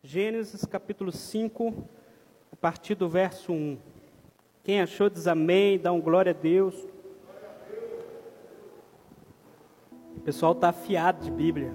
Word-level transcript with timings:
Gênesis 0.00 0.64
capítulo 0.64 1.10
5, 1.10 1.74
a 2.52 2.56
partir 2.56 2.94
do 2.94 3.08
verso 3.08 3.52
1. 3.52 3.76
Quem 4.62 4.80
achou 4.80 5.10
diz 5.10 5.26
amém, 5.26 5.76
dá 5.76 5.90
um 5.90 6.00
glória 6.00 6.30
a 6.30 6.32
Deus. 6.32 6.86
O 10.16 10.20
pessoal 10.20 10.52
está 10.52 10.68
afiado 10.68 11.24
de 11.24 11.32
Bíblia. 11.32 11.74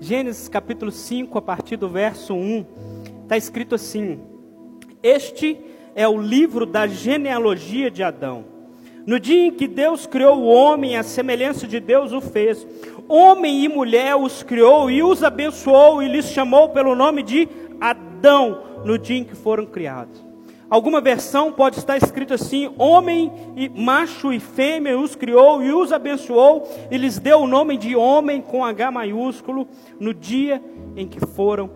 Gênesis 0.00 0.48
capítulo 0.48 0.90
5, 0.90 1.38
a 1.38 1.42
partir 1.42 1.76
do 1.76 1.88
verso 1.88 2.34
1, 2.34 2.66
está 3.22 3.36
escrito 3.36 3.76
assim: 3.76 4.20
Este 5.00 5.64
é 5.94 6.08
o 6.08 6.20
livro 6.20 6.66
da 6.66 6.88
genealogia 6.88 7.88
de 7.88 8.02
Adão. 8.02 8.46
No 9.06 9.20
dia 9.20 9.46
em 9.46 9.50
que 9.50 9.68
Deus 9.68 10.06
criou 10.06 10.38
o 10.38 10.46
homem, 10.46 10.96
a 10.96 11.02
semelhança 11.02 11.66
de 11.66 11.78
Deus 11.78 12.12
o 12.12 12.20
fez. 12.20 12.66
Homem 13.06 13.64
e 13.64 13.68
mulher 13.68 14.16
os 14.16 14.42
criou 14.42 14.90
e 14.90 15.02
os 15.02 15.22
abençoou 15.22 16.02
e 16.02 16.08
lhes 16.08 16.26
chamou 16.26 16.70
pelo 16.70 16.94
nome 16.94 17.22
de 17.22 17.48
Adão 17.80 18.62
no 18.84 18.98
dia 18.98 19.18
em 19.18 19.24
que 19.24 19.34
foram 19.34 19.66
criados. 19.66 20.24
Alguma 20.70 21.00
versão 21.00 21.52
pode 21.52 21.78
estar 21.78 21.98
escrito 21.98 22.32
assim: 22.32 22.72
homem 22.78 23.30
e 23.54 23.68
macho 23.68 24.32
e 24.32 24.40
fêmea 24.40 24.98
os 24.98 25.14
criou 25.14 25.62
e 25.62 25.70
os 25.70 25.92
abençoou 25.92 26.66
e 26.90 26.96
lhes 26.96 27.18
deu 27.18 27.40
o 27.40 27.46
nome 27.46 27.76
de 27.76 27.94
homem 27.94 28.40
com 28.40 28.64
H 28.64 28.90
maiúsculo 28.90 29.68
no 30.00 30.14
dia 30.14 30.62
em 30.96 31.06
que 31.06 31.20
foram 31.20 31.70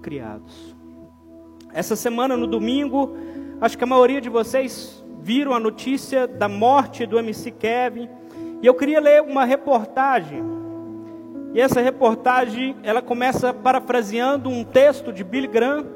criados. 0.00 0.76
Essa 1.74 1.96
semana 1.96 2.36
no 2.36 2.46
domingo, 2.46 3.16
acho 3.60 3.76
que 3.76 3.84
a 3.84 3.86
maioria 3.86 4.20
de 4.20 4.28
vocês 4.28 5.01
viram 5.22 5.54
a 5.54 5.60
notícia 5.60 6.26
da 6.26 6.48
morte 6.48 7.06
do 7.06 7.18
MC 7.18 7.52
Kevin 7.52 8.08
e 8.60 8.66
eu 8.66 8.74
queria 8.74 9.00
ler 9.00 9.22
uma 9.22 9.44
reportagem. 9.44 10.42
E 11.54 11.60
essa 11.60 11.80
reportagem, 11.80 12.76
ela 12.82 13.00
começa 13.00 13.52
parafraseando 13.52 14.48
um 14.48 14.64
texto 14.64 15.12
de 15.12 15.22
Billy 15.22 15.46
Graham, 15.46 15.86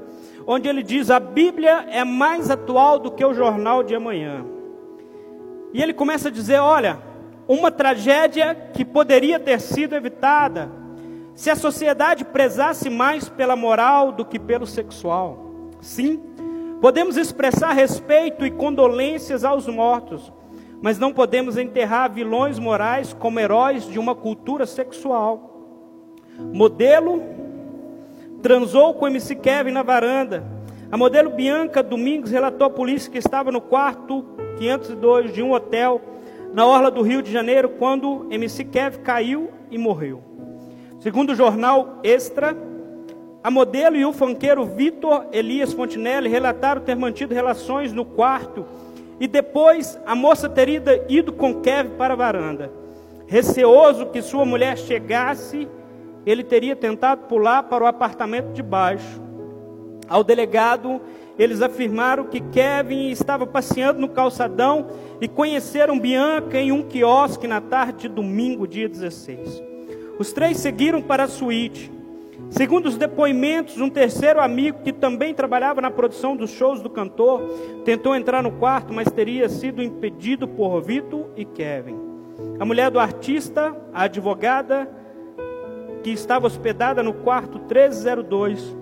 onde 0.46 0.68
ele 0.68 0.82
diz: 0.82 1.10
"A 1.10 1.18
Bíblia 1.18 1.86
é 1.90 2.04
mais 2.04 2.50
atual 2.50 2.98
do 2.98 3.10
que 3.10 3.24
o 3.24 3.34
jornal 3.34 3.82
de 3.82 3.94
amanhã". 3.94 4.44
E 5.72 5.82
ele 5.82 5.92
começa 5.92 6.28
a 6.28 6.30
dizer: 6.32 6.60
"Olha, 6.60 6.98
uma 7.48 7.70
tragédia 7.70 8.54
que 8.72 8.84
poderia 8.84 9.40
ter 9.40 9.60
sido 9.60 9.94
evitada 9.94 10.70
se 11.34 11.50
a 11.50 11.56
sociedade 11.56 12.24
prezasse 12.24 12.88
mais 12.88 13.28
pela 13.28 13.56
moral 13.56 14.12
do 14.12 14.24
que 14.24 14.38
pelo 14.38 14.66
sexual. 14.66 15.70
Sim, 15.80 16.20
podemos 16.80 17.16
expressar 17.16 17.72
respeito 17.72 18.44
e 18.44 18.50
condolências 18.50 19.44
aos 19.44 19.66
mortos, 19.66 20.32
mas 20.80 20.98
não 20.98 21.12
podemos 21.12 21.56
enterrar 21.56 22.12
vilões 22.12 22.58
morais 22.58 23.12
como 23.12 23.40
heróis 23.40 23.88
de 23.88 23.98
uma 23.98 24.14
cultura 24.14 24.66
sexual. 24.66 25.54
Modelo 26.52 27.22
transou 28.42 28.94
com 28.94 29.06
MC 29.06 29.34
Kevin 29.36 29.72
na 29.72 29.82
varanda. 29.82 30.44
A 30.90 30.96
modelo 30.96 31.30
Bianca 31.30 31.82
Domingos 31.82 32.30
relatou 32.30 32.66
à 32.66 32.70
polícia 32.70 33.10
que 33.10 33.18
estava 33.18 33.50
no 33.50 33.60
quarto 33.60 34.24
502 34.58 35.32
de 35.32 35.42
um 35.42 35.52
hotel 35.52 36.00
na 36.52 36.64
orla 36.64 36.90
do 36.90 37.02
Rio 37.02 37.22
de 37.22 37.32
Janeiro 37.32 37.70
quando 37.70 38.26
MC 38.30 38.64
Kevin 38.64 39.00
caiu 39.00 39.50
e 39.70 39.76
morreu. 39.76 40.22
Segundo 41.00 41.30
o 41.30 41.34
jornal 41.34 41.98
Extra, 42.02 42.56
a 43.46 43.50
modelo 43.50 43.94
e 43.94 44.04
o 44.04 44.12
fanqueiro 44.12 44.64
Vitor 44.64 45.26
Elias 45.30 45.72
Fontinelli 45.72 46.28
relataram 46.28 46.80
ter 46.80 46.96
mantido 46.96 47.32
relações 47.32 47.92
no 47.92 48.04
quarto 48.04 48.66
e 49.20 49.28
depois 49.28 49.96
a 50.04 50.16
moça 50.16 50.48
teria 50.48 50.82
ido 51.08 51.32
com 51.32 51.60
Kevin 51.60 51.90
para 51.90 52.14
a 52.14 52.16
varanda. 52.16 52.72
Receoso 53.28 54.06
que 54.06 54.20
sua 54.20 54.44
mulher 54.44 54.76
chegasse, 54.76 55.68
ele 56.26 56.42
teria 56.42 56.74
tentado 56.74 57.28
pular 57.28 57.62
para 57.62 57.84
o 57.84 57.86
apartamento 57.86 58.52
de 58.52 58.64
baixo. 58.64 59.22
Ao 60.08 60.24
delegado, 60.24 61.00
eles 61.38 61.62
afirmaram 61.62 62.24
que 62.24 62.40
Kevin 62.40 63.10
estava 63.10 63.46
passeando 63.46 64.00
no 64.00 64.08
calçadão 64.08 64.88
e 65.20 65.28
conheceram 65.28 66.00
Bianca 66.00 66.58
em 66.58 66.72
um 66.72 66.82
quiosque 66.82 67.46
na 67.46 67.60
tarde 67.60 68.08
de 68.08 68.08
domingo, 68.08 68.66
dia 68.66 68.88
16. 68.88 69.62
Os 70.18 70.32
três 70.32 70.56
seguiram 70.56 71.00
para 71.00 71.22
a 71.22 71.28
suíte. 71.28 71.94
Segundo 72.50 72.86
os 72.86 72.96
depoimentos, 72.96 73.80
um 73.80 73.90
terceiro 73.90 74.40
amigo 74.40 74.82
que 74.82 74.92
também 74.92 75.34
trabalhava 75.34 75.80
na 75.80 75.90
produção 75.90 76.36
dos 76.36 76.50
shows 76.50 76.80
do 76.80 76.88
cantor 76.88 77.42
tentou 77.84 78.14
entrar 78.14 78.42
no 78.42 78.52
quarto, 78.52 78.92
mas 78.92 79.10
teria 79.10 79.48
sido 79.48 79.82
impedido 79.82 80.46
por 80.46 80.80
Vitor 80.80 81.26
e 81.36 81.44
Kevin. 81.44 81.98
A 82.58 82.64
mulher 82.64 82.90
do 82.90 83.00
artista, 83.00 83.76
a 83.92 84.04
advogada, 84.04 84.88
que 86.02 86.10
estava 86.10 86.46
hospedada 86.46 87.02
no 87.02 87.12
quarto 87.12 87.58
1302 87.58 88.76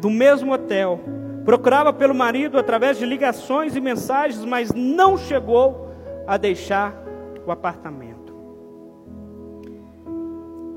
do 0.00 0.10
mesmo 0.10 0.52
hotel, 0.52 1.00
procurava 1.44 1.92
pelo 1.92 2.14
marido 2.14 2.58
através 2.58 2.98
de 2.98 3.06
ligações 3.06 3.76
e 3.76 3.80
mensagens, 3.80 4.44
mas 4.44 4.72
não 4.74 5.16
chegou 5.16 5.88
a 6.26 6.36
deixar 6.36 6.94
o 7.46 7.52
apartamento. 7.52 8.13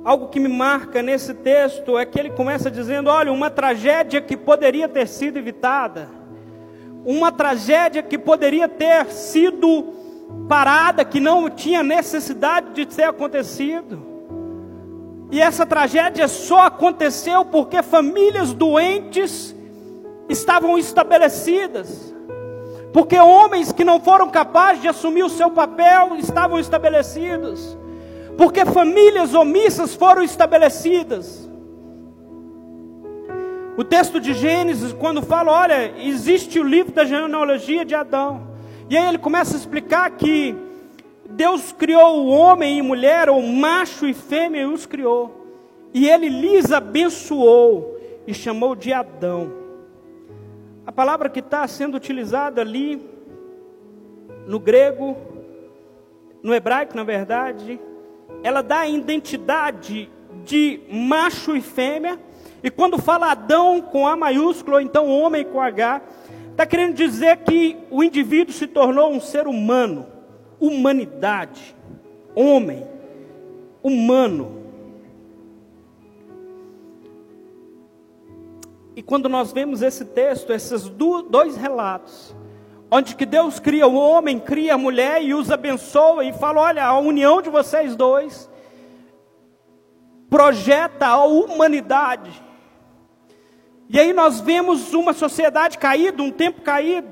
Algo 0.08 0.30
que 0.30 0.40
me 0.40 0.48
marca 0.48 1.04
nesse 1.04 1.34
texto 1.34 1.98
é 1.98 2.06
que 2.06 2.18
ele 2.18 2.30
começa 2.30 2.72
dizendo: 2.72 3.10
olha, 3.10 3.30
uma 3.30 3.50
tragédia 3.50 4.22
que 4.22 4.38
poderia 4.38 4.88
ter 4.88 5.06
sido 5.06 5.38
evitada, 5.38 6.08
uma 7.04 7.30
tragédia 7.30 8.02
que 8.02 8.18
poderia 8.18 8.70
ter 8.70 9.08
sido 9.08 9.94
parada, 10.48 11.04
que 11.04 11.20
não 11.20 11.50
tinha 11.50 11.84
necessidade 11.84 12.72
de 12.72 12.86
ter 12.86 13.04
acontecido. 13.04 14.02
E 15.30 15.42
essa 15.42 15.66
tragédia 15.66 16.30
só 16.30 16.68
aconteceu 16.68 17.44
porque 17.44 17.84
famílias 17.84 18.54
doentes 18.54 19.54
estavam 20.30 20.78
estabelecidas. 20.78 22.16
Porque 22.94 23.20
homens 23.20 23.74
que 23.74 23.84
não 23.84 24.00
foram 24.00 24.30
capazes 24.30 24.82
de 24.82 24.88
assumir 24.88 25.24
o 25.24 25.30
seu 25.30 25.52
papel 25.52 26.16
estavam 26.16 26.58
estabelecidos 26.58 27.78
porque 28.38 28.64
famílias 28.66 29.34
omissas 29.34 29.96
foram 29.96 30.22
estabelecidas. 30.22 31.50
O 33.76 33.84
texto 33.84 34.20
de 34.20 34.34
Gênesis, 34.34 34.94
quando 34.94 35.22
fala, 35.22 35.52
olha, 35.52 35.94
existe 36.00 36.60
o 36.60 36.64
livro 36.64 36.94
da 36.94 37.04
genealogia 37.04 37.84
de 37.84 37.96
Adão, 37.96 38.48
e 38.90 38.98
aí 38.98 39.08
ele 39.08 39.18
começa 39.18 39.56
a 39.56 39.60
explicar 39.60 40.10
que 40.12 40.56
Deus 41.30 41.72
criou 41.72 42.24
o 42.24 42.28
homem 42.30 42.78
e 42.78 42.82
mulher, 42.82 43.30
ou 43.30 43.42
macho 43.42 44.08
e 44.08 44.14
fêmea, 44.14 44.62
e 44.62 44.66
os 44.66 44.86
criou, 44.86 45.46
e 45.94 46.08
ele 46.08 46.30
lhes 46.30 46.72
abençoou 46.72 48.00
e 48.26 48.34
chamou 48.34 48.76
de 48.76 48.94
Adão. 48.94 49.52
A 50.86 50.92
palavra 50.92 51.30
que 51.30 51.40
está 51.40 51.68
sendo 51.68 51.98
utilizada 51.98 52.62
ali, 52.62 53.02
no 54.48 54.60
grego, 54.60 55.18
no 56.42 56.54
hebraico, 56.54 56.96
na 56.96 57.04
verdade, 57.04 57.80
ela 58.44 58.62
dá 58.62 58.80
a 58.80 58.88
identidade 58.88 60.10
de 60.44 60.80
macho 60.92 61.56
e 61.56 61.62
fêmea. 61.62 62.20
E 62.64 62.72
quando 62.72 62.98
fala 62.98 63.32
Adão 63.32 63.82
com 63.82 64.08
A 64.08 64.16
maiúsculo, 64.16 64.78
ou 64.78 64.82
então 64.82 65.10
homem 65.10 65.44
com 65.44 65.62
H, 65.62 66.02
está 66.52 66.66
querendo 66.66 66.96
dizer 66.96 67.38
que 67.38 67.78
o 67.92 68.04
indivíduo 68.04 68.54
se 68.54 68.68
tornou 68.68 69.12
um 69.12 69.22
ser 69.22 69.48
humano, 69.48 70.08
humanidade, 70.60 71.76
homem, 72.36 72.84
humano. 73.84 74.58
E 78.96 79.04
quando 79.04 79.30
nós 79.30 79.54
vemos 79.54 79.84
esse 79.84 80.04
texto, 80.04 80.52
esses 80.52 80.90
dois 81.30 81.56
relatos, 81.56 82.36
onde 82.90 83.16
que 83.16 83.26
Deus 83.26 83.60
cria 83.60 83.88
o 83.88 83.96
homem, 83.96 84.40
cria 84.40 84.76
a 84.76 84.78
mulher 84.78 85.22
e 85.22 85.34
os 85.34 85.52
abençoa 85.52 86.24
e 86.26 86.34
fala: 86.34 86.62
olha, 86.62 86.86
a 86.86 86.98
união 86.98 87.42
de 87.42 87.50
vocês 87.50 87.96
dois 87.96 88.50
projeta 90.30 91.08
a 91.08 91.24
humanidade. 91.24 92.44
E 93.90 94.00
aí 94.00 94.12
nós 94.12 94.42
vemos 94.42 94.94
uma 94.94 95.14
sociedade 95.14 95.78
caída, 95.78 96.22
um 96.22 96.32
tempo 96.32 96.62
caído. 96.62 97.08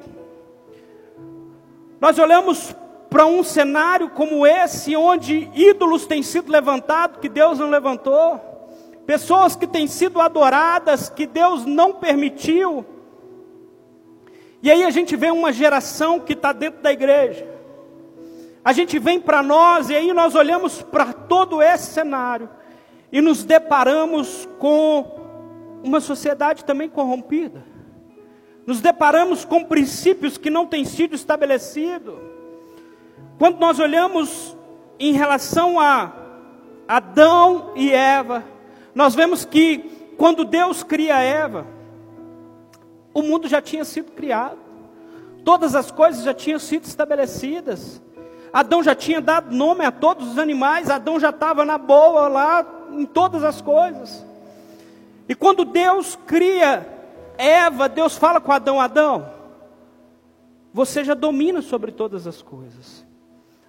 Nós 2.01 2.19
olhamos 2.19 2.75
para 3.09 3.25
um 3.25 3.43
cenário 3.43 4.09
como 4.09 4.45
esse, 4.45 4.95
onde 4.95 5.49
ídolos 5.53 6.05
têm 6.05 6.21
sido 6.21 6.51
levantados 6.51 7.19
que 7.21 7.29
Deus 7.29 7.59
não 7.59 7.69
levantou, 7.69 8.37
pessoas 9.05 9.55
que 9.55 9.65
têm 9.65 9.87
sido 9.87 10.19
adoradas 10.19 11.09
que 11.09 11.25
Deus 11.25 11.65
não 11.65 11.93
permitiu. 11.93 12.85
E 14.65 14.71
aí 14.71 14.83
a 14.83 14.89
gente 14.89 15.15
vê 15.15 15.29
uma 15.29 15.53
geração 15.53 16.19
que 16.19 16.33
está 16.33 16.51
dentro 16.51 16.81
da 16.81 16.91
igreja. 16.91 17.47
A 18.63 18.73
gente 18.73 18.97
vem 18.97 19.21
para 19.21 19.43
nós 19.43 19.91
e 19.91 19.95
aí 19.95 20.11
nós 20.11 20.33
olhamos 20.33 20.81
para 20.81 21.13
todo 21.13 21.61
esse 21.61 21.93
cenário 21.93 22.49
e 23.11 23.21
nos 23.21 23.43
deparamos 23.43 24.49
com 24.57 25.05
uma 25.83 25.99
sociedade 25.99 26.65
também 26.65 26.89
corrompida. 26.89 27.63
Nos 28.65 28.81
deparamos 28.81 29.45
com 29.45 29.63
princípios 29.63 30.35
que 30.35 30.49
não 30.49 30.65
têm 30.65 30.83
sido 30.83 31.13
estabelecidos. 31.13 32.15
Quando 33.37 33.59
nós 33.59 33.77
olhamos 33.77 34.57
em 34.97 35.13
relação 35.13 35.79
a 35.79 36.11
Adão 36.87 37.71
e 37.75 37.91
Eva, 37.91 38.43
nós 38.95 39.13
vemos 39.13 39.45
que 39.45 40.15
quando 40.17 40.43
Deus 40.43 40.81
cria 40.81 41.21
Eva, 41.21 41.74
O 43.15 43.21
mundo 43.21 43.47
já 43.47 43.61
tinha 43.61 43.85
sido 43.85 44.11
criado. 44.11 44.57
Todas 45.45 45.73
as 45.73 45.89
coisas 45.89 46.23
já 46.23 46.33
tinham 46.33 46.59
sido 46.59 46.83
estabelecidas. 46.83 48.01
Adão 48.51 48.83
já 48.83 48.93
tinha 48.93 49.21
dado 49.21 49.55
nome 49.55 49.85
a 49.85 49.91
todos 49.91 50.33
os 50.33 50.37
animais, 50.37 50.89
Adão 50.89 51.19
já 51.19 51.29
estava 51.29 51.63
na 51.63 51.77
boa 51.77 52.27
lá 52.27 52.65
em 52.91 53.05
todas 53.05 53.43
as 53.43 53.61
coisas. 53.61 54.25
E 55.29 55.33
quando 55.33 55.63
Deus 55.63 56.17
cria 56.27 56.85
Eva, 57.37 57.87
Deus 57.87 58.17
fala 58.17 58.41
com 58.41 58.51
Adão: 58.51 58.79
Adão, 58.81 59.31
você 60.73 61.01
já 61.03 61.13
domina 61.13 61.61
sobre 61.61 61.91
todas 61.91 62.27
as 62.27 62.41
coisas. 62.41 63.05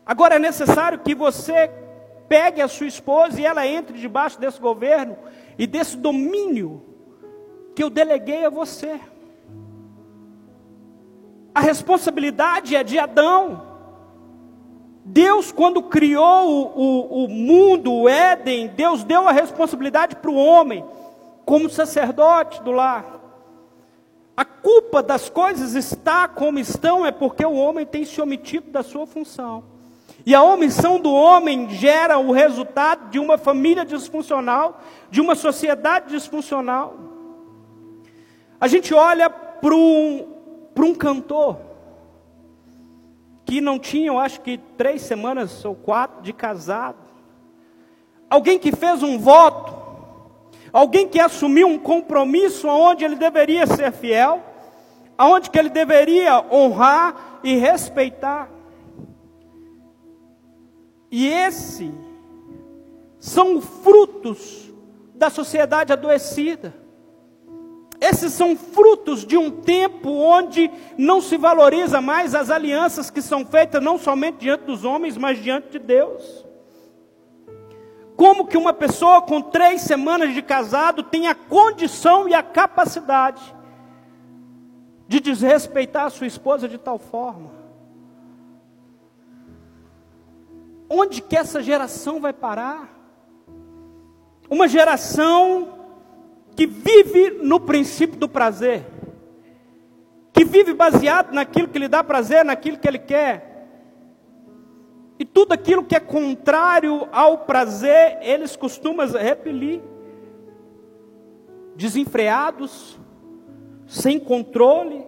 Agora 0.04 0.37
é 0.37 0.40
necessário 0.40 0.99
que 0.99 1.14
você 1.14 1.70
pegue 2.28 2.60
a 2.60 2.69
sua 2.69 2.87
esposa 2.88 3.40
e 3.40 3.46
ela 3.46 3.66
entre 3.66 3.96
debaixo 3.99 4.40
desse 4.40 4.60
governo 4.60 5.16
e 5.56 5.66
desse 5.69 5.96
domínio 5.96 6.82
que 7.75 7.82
eu 7.82 7.90
deleguei 7.90 8.44
a 8.44 8.50
você. 8.50 9.00
A 11.56 11.60
responsabilidade 11.60 12.76
é 12.76 12.84
de 12.84 12.98
Adão. 12.98 13.62
Deus, 15.02 15.50
quando 15.50 15.84
criou 15.84 16.50
o, 16.50 16.82
o, 16.82 17.24
o 17.24 17.28
mundo, 17.28 17.90
o 17.94 18.06
Éden, 18.06 18.68
Deus 18.76 19.02
deu 19.02 19.26
a 19.26 19.32
responsabilidade 19.32 20.16
para 20.16 20.30
o 20.30 20.36
homem, 20.36 20.84
como 21.46 21.70
sacerdote 21.70 22.62
do 22.62 22.72
lar. 22.72 23.06
A 24.36 24.44
culpa 24.44 25.02
das 25.02 25.30
coisas 25.30 25.74
está 25.74 26.28
como 26.28 26.58
estão 26.58 27.06
é 27.06 27.10
porque 27.10 27.46
o 27.46 27.54
homem 27.54 27.86
tem 27.86 28.04
se 28.04 28.20
omitido 28.20 28.70
da 28.70 28.82
sua 28.82 29.06
função. 29.06 29.64
E 30.26 30.34
a 30.34 30.42
omissão 30.42 31.00
do 31.00 31.10
homem 31.10 31.70
gera 31.70 32.18
o 32.18 32.32
resultado 32.32 33.08
de 33.08 33.18
uma 33.18 33.38
família 33.38 33.82
disfuncional, 33.82 34.78
de 35.10 35.22
uma 35.22 35.34
sociedade 35.34 36.10
disfuncional. 36.10 36.98
A 38.60 38.68
gente 38.68 38.92
olha 38.92 39.30
para 39.30 39.74
um, 39.74 40.35
para 40.76 40.84
um 40.84 40.94
cantor 40.94 41.56
que 43.46 43.62
não 43.62 43.78
tinha, 43.78 44.08
eu 44.08 44.19
acho 44.19 44.43
que 44.43 44.58
três 44.76 45.00
semanas 45.00 45.64
ou 45.64 45.75
quatro 45.75 46.20
de 46.20 46.34
casado. 46.34 46.99
Alguém 48.28 48.58
que 48.58 48.70
fez 48.76 49.02
um 49.02 49.19
voto, 49.19 49.75
alguém 50.70 51.08
que 51.08 51.19
assumiu 51.19 51.67
um 51.67 51.78
compromisso 51.78 52.69
onde 52.69 53.06
ele 53.06 53.17
deveria 53.17 53.67
ser 53.67 53.90
fiel, 53.90 54.44
aonde 55.17 55.49
que 55.49 55.58
ele 55.58 55.70
deveria 55.70 56.44
honrar 56.52 57.38
e 57.43 57.56
respeitar. 57.56 58.50
E 61.11 61.26
esse 61.26 61.90
são 63.19 63.62
frutos 63.62 64.70
da 65.14 65.31
sociedade 65.31 65.90
adoecida. 65.90 66.75
Esses 68.08 68.32
são 68.34 68.54
frutos 68.54 69.24
de 69.24 69.36
um 69.36 69.50
tempo 69.50 70.10
onde 70.10 70.70
não 70.96 71.20
se 71.20 71.36
valoriza 71.36 72.00
mais 72.00 72.36
as 72.36 72.50
alianças 72.50 73.10
que 73.10 73.20
são 73.20 73.44
feitas 73.44 73.82
não 73.82 73.98
somente 73.98 74.38
diante 74.38 74.62
dos 74.62 74.84
homens, 74.84 75.16
mas 75.16 75.42
diante 75.42 75.70
de 75.70 75.80
Deus. 75.80 76.46
Como 78.16 78.46
que 78.46 78.56
uma 78.56 78.72
pessoa 78.72 79.20
com 79.20 79.42
três 79.42 79.80
semanas 79.80 80.32
de 80.32 80.40
casado 80.40 81.02
tem 81.02 81.26
a 81.26 81.34
condição 81.34 82.28
e 82.28 82.34
a 82.34 82.44
capacidade 82.44 83.42
de 85.08 85.18
desrespeitar 85.18 86.04
a 86.04 86.10
sua 86.10 86.28
esposa 86.28 86.68
de 86.68 86.78
tal 86.78 87.00
forma? 87.00 87.50
Onde 90.88 91.20
que 91.20 91.36
essa 91.36 91.60
geração 91.60 92.20
vai 92.20 92.32
parar? 92.32 92.88
Uma 94.48 94.68
geração 94.68 95.75
que 96.56 96.66
vive 96.66 97.38
no 97.42 97.60
princípio 97.60 98.18
do 98.18 98.28
prazer, 98.28 98.86
que 100.32 100.44
vive 100.44 100.72
baseado 100.72 101.32
naquilo 101.32 101.68
que 101.68 101.78
lhe 101.78 101.86
dá 101.86 102.02
prazer, 102.02 102.44
naquilo 102.44 102.78
que 102.78 102.88
ele 102.88 102.98
quer. 102.98 103.54
E 105.18 105.24
tudo 105.24 105.52
aquilo 105.52 105.84
que 105.84 105.94
é 105.94 106.00
contrário 106.00 107.08
ao 107.12 107.38
prazer, 107.38 108.18
eles 108.22 108.56
costumam 108.56 109.06
repelir. 109.06 109.82
Desenfreados, 111.74 112.98
sem 113.86 114.18
controle. 114.18 115.06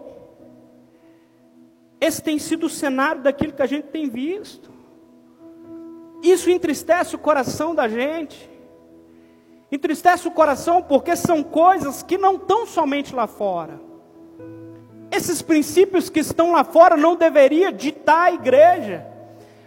Esse 2.01 2.23
tem 2.23 2.39
sido 2.39 2.67
o 2.67 2.71
cenário 2.71 3.23
daquilo 3.23 3.53
que 3.53 3.63
a 3.63 3.67
gente 3.67 3.89
tem 3.89 4.09
visto. 4.09 4.71
Isso 6.23 6.51
entristece 6.51 7.15
o 7.15 7.19
coração 7.19 7.75
da 7.75 7.89
gente. 7.89 8.51
Entristece 9.71 10.27
o 10.27 10.31
coração 10.31 10.83
porque 10.83 11.15
são 11.15 11.43
coisas 11.43 12.03
que 12.03 12.17
não 12.17 12.37
estão 12.37 12.67
somente 12.67 13.15
lá 13.15 13.27
fora. 13.27 13.81
Esses 15.11 15.43
princípios 15.43 16.09
que 16.09 16.21
estão 16.21 16.53
lá 16.53 16.65
fora 16.65 16.97
não 16.97 17.17
deveria 17.17 17.73
ditar 17.73 18.27
a 18.27 18.33
igreja. 18.33 19.07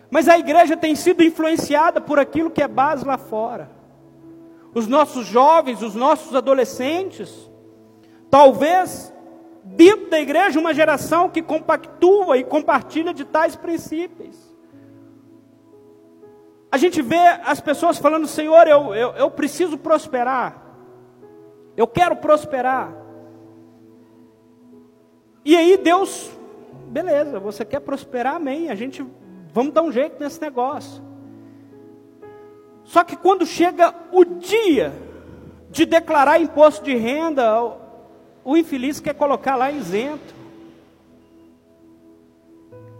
Mas 0.09 0.27
a 0.27 0.37
igreja 0.37 0.75
tem 0.75 0.95
sido 0.95 1.23
influenciada 1.23 2.01
por 2.01 2.19
aquilo 2.19 2.51
que 2.51 2.61
é 2.61 2.67
base 2.67 3.05
lá 3.05 3.17
fora. 3.17 3.69
Os 4.73 4.87
nossos 4.87 5.25
jovens, 5.25 5.81
os 5.81 5.95
nossos 5.95 6.35
adolescentes, 6.35 7.49
talvez 8.29 9.13
dentro 9.63 10.09
da 10.09 10.19
igreja 10.19 10.59
uma 10.59 10.73
geração 10.73 11.29
que 11.29 11.41
compactua 11.41 12.37
e 12.37 12.43
compartilha 12.43 13.13
de 13.13 13.23
tais 13.23 13.55
princípios. 13.55 14.50
A 16.71 16.77
gente 16.77 17.01
vê 17.01 17.19
as 17.43 17.59
pessoas 17.59 17.97
falando, 17.97 18.25
Senhor, 18.27 18.65
eu, 18.65 18.95
eu, 18.95 19.09
eu 19.11 19.29
preciso 19.29 19.77
prosperar. 19.77 20.63
Eu 21.75 21.85
quero 21.85 22.15
prosperar. 22.15 22.93
E 25.43 25.55
aí 25.55 25.75
Deus, 25.75 26.31
beleza, 26.87 27.39
você 27.39 27.65
quer 27.65 27.81
prosperar, 27.81 28.35
amém. 28.35 28.69
A 28.69 28.75
gente, 28.75 29.05
vamos 29.51 29.73
dar 29.73 29.81
um 29.81 29.91
jeito 29.91 30.17
nesse 30.17 30.39
negócio. 30.39 31.03
Só 32.85 33.03
que 33.03 33.17
quando 33.17 33.45
chega 33.45 33.93
o 34.11 34.23
dia 34.23 34.93
de 35.69 35.85
declarar 35.85 36.39
imposto 36.39 36.85
de 36.85 36.95
renda, 36.95 37.61
o, 37.61 37.77
o 38.45 38.57
infeliz 38.57 38.99
quer 38.99 39.13
colocar 39.13 39.55
lá 39.55 39.71
isento. 39.71 40.40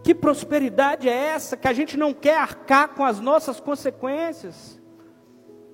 Que 0.02 0.14
prosperidade 0.14 1.08
é 1.08 1.12
essa 1.12 1.56
que 1.56 1.68
a 1.68 1.72
gente 1.72 1.96
não 1.96 2.12
quer 2.12 2.36
arcar 2.36 2.88
com 2.88 3.04
as 3.04 3.20
nossas 3.20 3.60
consequências? 3.60 4.80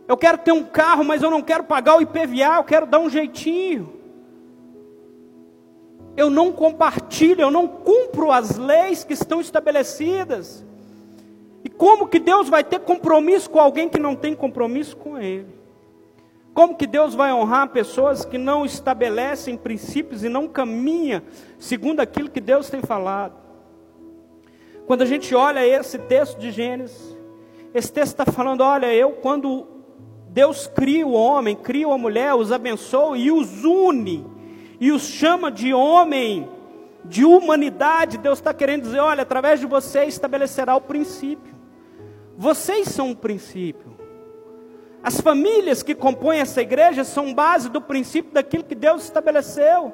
Eu 0.06 0.16
quero 0.16 0.38
ter 0.38 0.52
um 0.52 0.64
carro, 0.64 1.04
mas 1.04 1.22
eu 1.22 1.30
não 1.30 1.42
quero 1.42 1.64
pagar 1.64 1.96
o 1.96 2.02
IPVA, 2.02 2.56
eu 2.56 2.64
quero 2.64 2.86
dar 2.86 2.98
um 2.98 3.08
jeitinho. 3.08 3.94
Eu 6.16 6.28
não 6.28 6.52
compartilho, 6.52 7.42
eu 7.42 7.50
não 7.50 7.66
cumpro 7.66 8.30
as 8.30 8.56
leis 8.56 9.04
que 9.04 9.12
estão 9.12 9.40
estabelecidas. 9.40 10.64
E 11.64 11.68
como 11.70 12.08
que 12.08 12.18
Deus 12.18 12.48
vai 12.48 12.62
ter 12.64 12.80
compromisso 12.80 13.48
com 13.48 13.60
alguém 13.60 13.88
que 13.88 13.98
não 13.98 14.14
tem 14.14 14.34
compromisso 14.34 14.96
com 14.96 15.18
Ele? 15.18 15.58
Como 16.52 16.74
que 16.74 16.86
Deus 16.86 17.14
vai 17.14 17.32
honrar 17.32 17.68
pessoas 17.68 18.24
que 18.24 18.36
não 18.36 18.66
estabelecem 18.66 19.56
princípios 19.56 20.24
e 20.24 20.28
não 20.28 20.48
caminham 20.48 21.22
segundo 21.58 22.00
aquilo 22.00 22.28
que 22.28 22.40
Deus 22.40 22.68
tem 22.68 22.80
falado? 22.80 23.47
Quando 24.88 25.02
a 25.02 25.04
gente 25.04 25.34
olha 25.34 25.66
esse 25.66 25.98
texto 25.98 26.38
de 26.38 26.50
Gênesis, 26.50 27.14
esse 27.74 27.92
texto 27.92 28.18
está 28.18 28.24
falando: 28.24 28.62
olha, 28.62 28.86
eu, 28.86 29.12
quando 29.12 29.66
Deus 30.30 30.66
cria 30.66 31.06
o 31.06 31.12
homem, 31.12 31.54
cria 31.54 31.86
a 31.86 31.98
mulher, 31.98 32.32
os 32.32 32.50
abençoa 32.50 33.18
e 33.18 33.30
os 33.30 33.64
une, 33.64 34.26
e 34.80 34.90
os 34.90 35.02
chama 35.02 35.50
de 35.50 35.74
homem, 35.74 36.48
de 37.04 37.22
humanidade, 37.22 38.16
Deus 38.16 38.38
está 38.38 38.54
querendo 38.54 38.84
dizer: 38.84 39.00
olha, 39.00 39.24
através 39.24 39.60
de 39.60 39.66
vocês 39.66 40.14
estabelecerá 40.14 40.74
o 40.74 40.80
princípio. 40.80 41.54
Vocês 42.34 42.88
são 42.88 43.10
o 43.10 43.16
princípio. 43.16 43.94
As 45.02 45.20
famílias 45.20 45.82
que 45.82 45.94
compõem 45.94 46.38
essa 46.38 46.62
igreja 46.62 47.04
são 47.04 47.34
base 47.34 47.68
do 47.68 47.82
princípio 47.82 48.32
daquilo 48.32 48.64
que 48.64 48.74
Deus 48.74 49.04
estabeleceu. 49.04 49.92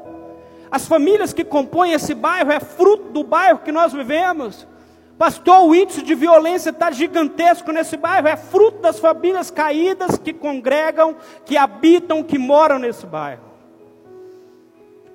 As 0.70 0.86
famílias 0.86 1.32
que 1.32 1.42
compõem 1.42 1.94
esse 1.94 2.14
bairro 2.14 2.52
é 2.52 2.60
fruto 2.60 3.10
do 3.10 3.24
bairro 3.24 3.58
que 3.58 3.72
nós 3.72 3.92
vivemos. 3.92 4.68
Pastor, 5.18 5.64
o 5.68 5.74
índice 5.74 6.02
de 6.02 6.14
violência 6.14 6.70
está 6.70 6.90
gigantesco 6.90 7.70
nesse 7.70 7.96
bairro. 7.96 8.26
É 8.26 8.36
fruto 8.36 8.78
das 8.78 8.98
famílias 8.98 9.50
caídas 9.50 10.18
que 10.18 10.32
congregam, 10.32 11.16
que 11.44 11.56
habitam, 11.56 12.22
que 12.22 12.38
moram 12.38 12.78
nesse 12.78 13.06
bairro. 13.06 13.44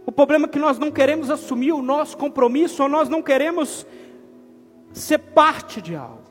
O 0.06 0.12
problema 0.12 0.46
é 0.46 0.50
que 0.50 0.58
nós 0.58 0.80
não 0.80 0.90
queremos 0.90 1.30
assumir 1.30 1.74
o 1.74 1.82
nosso 1.82 2.18
compromisso, 2.18 2.82
ou 2.82 2.90
nós 2.90 3.10
não 3.10 3.22
queremos 3.22 3.86
ser 4.94 5.20
parte 5.20 5.82
de 5.82 5.96
algo. 5.96 6.24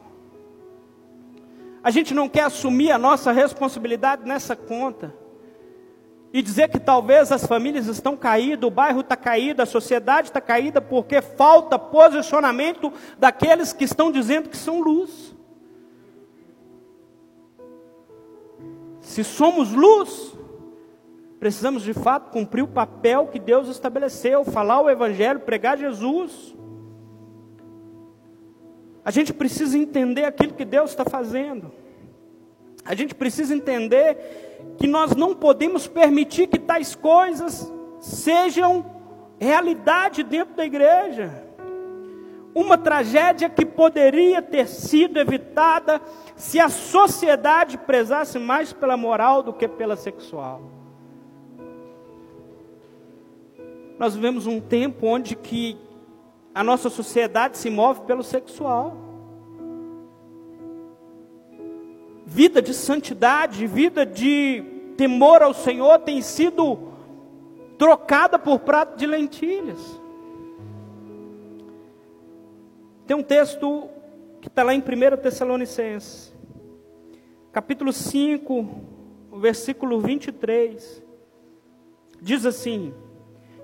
A 1.83 1.91
gente 1.91 2.13
não 2.13 2.29
quer 2.29 2.43
assumir 2.43 2.91
a 2.91 2.99
nossa 2.99 3.31
responsabilidade 3.31 4.27
nessa 4.27 4.57
conta 4.57 5.15
e 6.33 6.43
dizer 6.43 6.69
que 6.69 6.79
talvez 6.79 7.33
as 7.33 7.47
famílias 7.47 7.87
estão 7.87 8.17
caídas, 8.17 8.67
o 8.67 8.71
bairro 8.71 9.01
está 9.01 9.17
caído, 9.17 9.63
a 9.63 9.67
sociedade 9.67 10.29
está 10.29 10.41
caída 10.41 10.81
porque 10.81 11.23
falta 11.23 11.79
posicionamento 11.79 12.93
daqueles 13.19 13.73
que 13.73 13.85
estão 13.85 14.13
dizendo 14.13 14.49
que 14.49 14.57
são 14.57 14.81
luz. 14.81 15.35
Se 19.01 19.25
somos 19.25 19.73
luz, 19.73 20.39
Precisamos 21.39 21.85
de 21.85 21.95
fato 21.95 22.31
cumprir 22.31 22.63
o 22.63 22.69
papel 22.69 23.29
que 23.29 23.39
Deus 23.39 23.69
estabeleceu, 23.69 24.45
falar 24.45 24.81
o 24.81 24.91
Evangelho, 24.91 25.41
pregar 25.41 25.79
Jesus. 25.79 26.55
A 29.05 29.11
gente 29.11 29.33
precisa 29.33 29.79
entender 29.79 30.25
aquilo 30.25 30.53
que 30.53 30.65
Deus 30.65 30.91
está 30.91 31.05
fazendo. 31.05 31.71
A 32.85 32.95
gente 32.95 33.15
precisa 33.15 33.55
entender 33.55 34.48
que 34.79 34.87
nós 34.87 35.15
não 35.15 35.35
podemos 35.35 35.87
permitir 35.87 36.47
que 36.47 36.59
tais 36.59 36.95
coisas 36.95 37.71
sejam 38.01 38.85
realidade 39.39 40.23
dentro 40.23 40.55
da 40.55 40.65
igreja. 40.65 41.45
Uma 42.55 42.77
tragédia 42.77 43.49
que 43.49 43.65
poderia 43.65 44.43
ter 44.43 44.67
sido 44.67 45.19
evitada 45.19 46.01
se 46.35 46.59
a 46.59 46.69
sociedade 46.69 47.79
prezasse 47.79 48.39
mais 48.39 48.73
pela 48.73 48.97
moral 48.97 49.43
do 49.43 49.53
que 49.53 49.69
pela 49.69 49.97
sexual. 49.97 50.63
Nós 53.99 54.15
vivemos 54.15 54.47
um 54.47 54.61
tempo 54.61 55.07
onde 55.07 55.35
que 55.35 55.77
a 56.55 56.63
nossa 56.63 56.89
sociedade 56.89 57.59
se 57.59 57.69
move 57.69 58.01
pelo 58.03 58.23
sexual. 58.23 59.08
Vida 62.31 62.61
de 62.61 62.75
santidade, 62.75 63.67
vida 63.67 64.05
de 64.05 64.63
temor 64.99 65.43
ao 65.43 65.55
Senhor 65.55 65.99
tem 66.01 66.21
sido 66.21 66.93
trocada 67.79 68.39
por 68.39 68.59
prato 68.59 68.99
de 68.99 69.07
lentilhas. 69.07 69.79
Tem 73.07 73.17
um 73.17 73.23
texto 73.23 73.89
que 74.43 74.49
está 74.49 74.63
lá 74.63 74.75
em 74.75 74.81
1 74.81 75.17
Tessalonicenses, 75.23 76.37
capítulo 77.51 77.95
5, 77.95 78.69
versículo 79.39 79.99
23. 79.99 81.03
Diz 82.21 82.45
assim: 82.45 82.93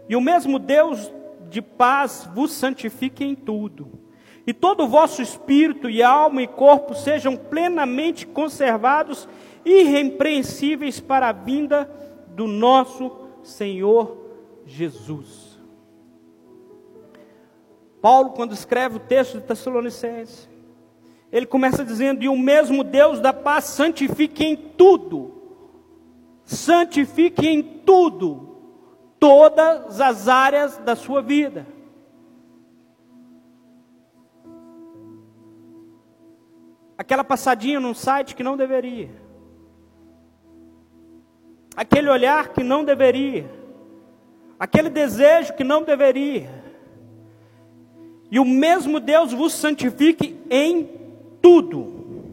E 0.09 0.17
o 0.17 0.23
mesmo 0.23 0.59
Deus 0.59 1.13
de 1.51 1.61
paz 1.61 2.27
vos 2.35 2.51
santifique 2.51 3.23
em 3.23 3.35
tudo, 3.35 4.04
e 4.47 4.53
todo 4.53 4.85
o 4.85 4.89
vosso 4.89 5.23
espírito 5.23 5.89
e 5.89 6.03
alma 6.03 6.43
e 6.43 6.47
corpo 6.47 6.95
sejam 6.95 7.37
plenamente 7.37 8.27
conservados, 8.27 9.29
irrepreensíveis 9.65 11.01
para 11.01 11.29
a 11.29 11.33
vinda 11.33 11.91
do 12.29 12.47
nosso 12.47 13.11
Senhor 13.43 14.19
Jesus. 14.67 15.59
Paulo, 18.03 18.31
quando 18.31 18.53
escreve 18.53 18.97
o 18.97 19.01
texto 19.01 19.39
de 19.39 19.47
Tessalonicenses, 19.47 20.49
ele 21.33 21.47
começa 21.47 21.83
dizendo: 21.83 22.23
E 22.23 22.29
o 22.29 22.37
mesmo 22.37 22.85
Deus 22.85 23.19
da 23.19 23.33
paz 23.33 23.65
santifique 23.65 24.45
em 24.45 24.55
tudo, 24.55 25.33
santifique 26.45 27.49
em 27.49 27.63
tudo 27.63 28.55
todas 29.19 30.03
as 30.03 30.29
áreas 30.29 30.77
da 30.77 30.95
sua 30.95 31.23
vida. 31.23 31.67
Aquela 37.05 37.23
passadinha 37.23 37.79
num 37.79 37.93
site 37.93 38.35
que 38.35 38.43
não 38.43 38.57
deveria. 38.57 39.11
Aquele 41.77 42.09
olhar 42.09 42.49
que 42.49 42.65
não 42.65 42.83
deveria. 42.83 43.45
Aquele 44.59 44.89
desejo 44.89 45.53
que 45.53 45.63
não 45.63 45.83
deveria. 45.83 46.49
E 48.31 48.41
o 48.41 48.45
mesmo 48.45 48.99
Deus 48.99 49.35
vos 49.35 49.53
santifique 49.53 50.35
em 50.49 50.89
tudo. 51.43 52.33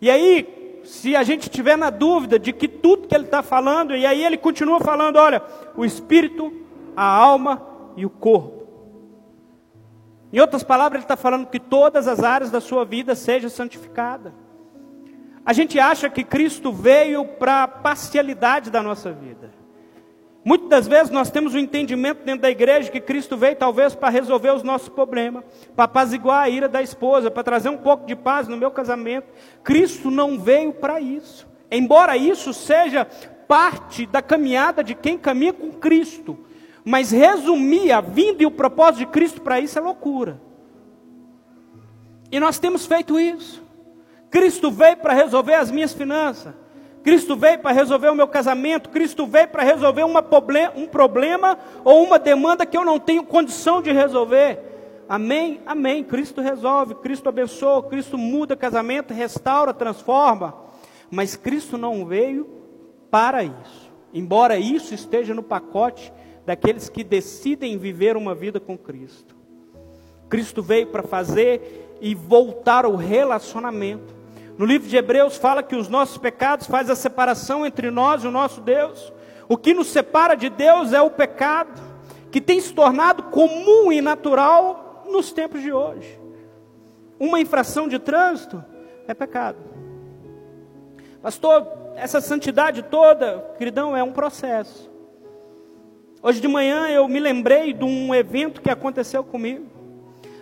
E 0.00 0.08
aí, 0.10 0.80
se 0.82 1.14
a 1.14 1.22
gente 1.22 1.50
tiver 1.50 1.76
na 1.76 1.90
dúvida 1.90 2.38
de 2.38 2.54
que 2.54 2.66
tudo 2.66 3.06
que 3.06 3.14
ele 3.14 3.24
está 3.24 3.42
falando, 3.42 3.94
e 3.94 4.06
aí 4.06 4.24
ele 4.24 4.38
continua 4.38 4.80
falando: 4.80 5.16
olha, 5.16 5.42
o 5.76 5.84
espírito, 5.84 6.50
a 6.96 7.04
alma 7.04 7.62
e 7.98 8.06
o 8.06 8.10
corpo. 8.10 8.53
Em 10.34 10.40
outras 10.40 10.64
palavras, 10.64 10.96
ele 10.96 11.04
está 11.04 11.16
falando 11.16 11.46
que 11.46 11.60
todas 11.60 12.08
as 12.08 12.24
áreas 12.24 12.50
da 12.50 12.60
sua 12.60 12.84
vida 12.84 13.14
sejam 13.14 13.48
santificadas. 13.48 14.32
A 15.46 15.52
gente 15.52 15.78
acha 15.78 16.10
que 16.10 16.24
Cristo 16.24 16.72
veio 16.72 17.24
para 17.24 17.62
a 17.62 17.68
parcialidade 17.68 18.68
da 18.68 18.82
nossa 18.82 19.12
vida. 19.12 19.52
Muitas 20.44 20.68
das 20.68 20.88
vezes 20.88 21.10
nós 21.10 21.30
temos 21.30 21.54
o 21.54 21.56
um 21.56 21.60
entendimento 21.60 22.24
dentro 22.24 22.42
da 22.42 22.50
igreja 22.50 22.90
que 22.90 23.00
Cristo 23.00 23.36
veio 23.36 23.54
talvez 23.54 23.94
para 23.94 24.08
resolver 24.08 24.50
os 24.52 24.64
nossos 24.64 24.88
problemas, 24.88 25.44
para 25.76 25.84
apaziguar 25.84 26.42
a 26.42 26.48
ira 26.48 26.68
da 26.68 26.82
esposa, 26.82 27.30
para 27.30 27.44
trazer 27.44 27.68
um 27.68 27.78
pouco 27.78 28.04
de 28.04 28.16
paz 28.16 28.48
no 28.48 28.56
meu 28.56 28.72
casamento. 28.72 29.28
Cristo 29.62 30.10
não 30.10 30.36
veio 30.36 30.72
para 30.72 31.00
isso. 31.00 31.46
Embora 31.70 32.16
isso 32.16 32.52
seja 32.52 33.04
parte 33.46 34.04
da 34.04 34.20
caminhada 34.20 34.82
de 34.82 34.96
quem 34.96 35.16
caminha 35.16 35.52
com 35.52 35.70
Cristo, 35.70 36.36
mas 36.84 37.10
resumir 37.10 37.90
a 37.90 38.00
vinda 38.00 38.42
e 38.42 38.46
o 38.46 38.50
propósito 38.50 38.98
de 38.98 39.06
Cristo 39.06 39.40
para 39.40 39.58
isso 39.58 39.78
é 39.78 39.82
loucura. 39.82 40.40
E 42.30 42.38
nós 42.38 42.58
temos 42.58 42.84
feito 42.84 43.18
isso. 43.18 43.62
Cristo 44.30 44.70
veio 44.70 44.96
para 44.96 45.14
resolver 45.14 45.54
as 45.54 45.70
minhas 45.70 45.94
finanças. 45.94 46.52
Cristo 47.02 47.36
veio 47.36 47.58
para 47.58 47.70
resolver 47.70 48.08
o 48.08 48.14
meu 48.14 48.26
casamento, 48.26 48.88
Cristo 48.88 49.26
veio 49.26 49.46
para 49.48 49.62
resolver 49.62 50.04
uma 50.04 50.24
um 50.74 50.86
problema 50.86 51.58
ou 51.84 52.02
uma 52.02 52.18
demanda 52.18 52.64
que 52.64 52.76
eu 52.76 52.84
não 52.84 52.98
tenho 52.98 53.22
condição 53.22 53.82
de 53.82 53.92
resolver. 53.92 54.58
Amém? 55.08 55.60
Amém. 55.66 56.02
Cristo 56.02 56.40
resolve, 56.40 56.94
Cristo 56.96 57.28
abençoa, 57.28 57.82
Cristo 57.82 58.16
muda 58.16 58.56
casamento, 58.56 59.12
restaura, 59.12 59.74
transforma. 59.74 60.54
Mas 61.10 61.36
Cristo 61.36 61.76
não 61.76 62.06
veio 62.06 62.48
para 63.10 63.44
isso. 63.44 63.92
Embora 64.12 64.56
isso 64.56 64.94
esteja 64.94 65.34
no 65.34 65.42
pacote 65.42 66.12
daqueles 66.44 66.88
que 66.88 67.02
decidem 67.02 67.78
viver 67.78 68.16
uma 68.16 68.34
vida 68.34 68.60
com 68.60 68.76
Cristo. 68.76 69.34
Cristo 70.28 70.62
veio 70.62 70.88
para 70.88 71.02
fazer 71.02 71.96
e 72.00 72.14
voltar 72.14 72.86
o 72.86 72.96
relacionamento. 72.96 74.14
No 74.58 74.66
livro 74.66 74.88
de 74.88 74.96
Hebreus 74.96 75.36
fala 75.36 75.62
que 75.62 75.74
os 75.74 75.88
nossos 75.88 76.18
pecados 76.18 76.66
faz 76.66 76.88
a 76.88 76.94
separação 76.94 77.66
entre 77.66 77.90
nós 77.90 78.22
e 78.22 78.26
o 78.26 78.30
nosso 78.30 78.60
Deus. 78.60 79.12
O 79.48 79.56
que 79.56 79.74
nos 79.74 79.88
separa 79.88 80.34
de 80.34 80.48
Deus 80.48 80.92
é 80.92 81.00
o 81.00 81.10
pecado, 81.10 81.80
que 82.30 82.40
tem 82.40 82.60
se 82.60 82.72
tornado 82.72 83.24
comum 83.24 83.92
e 83.92 84.00
natural 84.00 85.04
nos 85.10 85.32
tempos 85.32 85.60
de 85.60 85.72
hoje. 85.72 86.18
Uma 87.18 87.40
infração 87.40 87.88
de 87.88 87.98
trânsito 87.98 88.64
é 89.06 89.14
pecado. 89.14 89.58
Pastor, 91.22 91.66
essa 91.96 92.20
santidade 92.20 92.82
toda, 92.82 93.54
queridão, 93.56 93.96
é 93.96 94.02
um 94.02 94.12
processo. 94.12 94.93
Hoje 96.26 96.40
de 96.40 96.48
manhã 96.48 96.88
eu 96.88 97.06
me 97.06 97.20
lembrei 97.20 97.74
de 97.74 97.84
um 97.84 98.14
evento 98.14 98.62
que 98.62 98.70
aconteceu 98.70 99.22
comigo. 99.22 99.66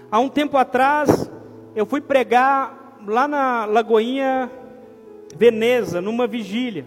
Há 0.09 0.21
um 0.21 0.29
tempo 0.29 0.57
atrás, 0.57 1.29
eu 1.75 1.85
fui 1.85 2.01
pregar 2.01 3.01
lá 3.05 3.27
na 3.27 3.65
Lagoinha 3.65 4.49
Veneza, 5.37 6.01
numa 6.01 6.29
vigília. 6.29 6.87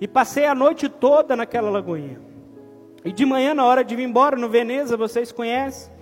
E 0.00 0.06
passei 0.06 0.46
a 0.46 0.54
noite 0.54 0.88
toda 0.88 1.34
naquela 1.34 1.68
lagoinha. 1.68 2.20
E 3.04 3.10
de 3.10 3.26
manhã, 3.26 3.54
na 3.54 3.64
hora 3.64 3.82
de 3.82 3.96
vir 3.96 4.04
embora 4.04 4.36
no 4.36 4.48
Veneza, 4.48 4.96
vocês 4.96 5.32
conhecem. 5.32 5.92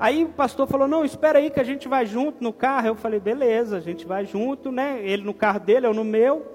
Aí 0.00 0.24
o 0.24 0.28
pastor 0.28 0.66
falou: 0.66 0.88
Não, 0.88 1.04
espera 1.04 1.38
aí 1.38 1.50
que 1.50 1.60
a 1.60 1.64
gente 1.64 1.86
vai 1.86 2.06
junto 2.06 2.42
no 2.42 2.50
carro. 2.50 2.86
Eu 2.86 2.94
falei: 2.94 3.20
Beleza, 3.20 3.76
a 3.76 3.80
gente 3.80 4.06
vai 4.06 4.24
junto, 4.24 4.72
né? 4.72 5.02
Ele 5.02 5.22
no 5.22 5.34
carro 5.34 5.60
dele, 5.60 5.86
eu 5.86 5.92
no 5.92 6.02
meu. 6.02 6.46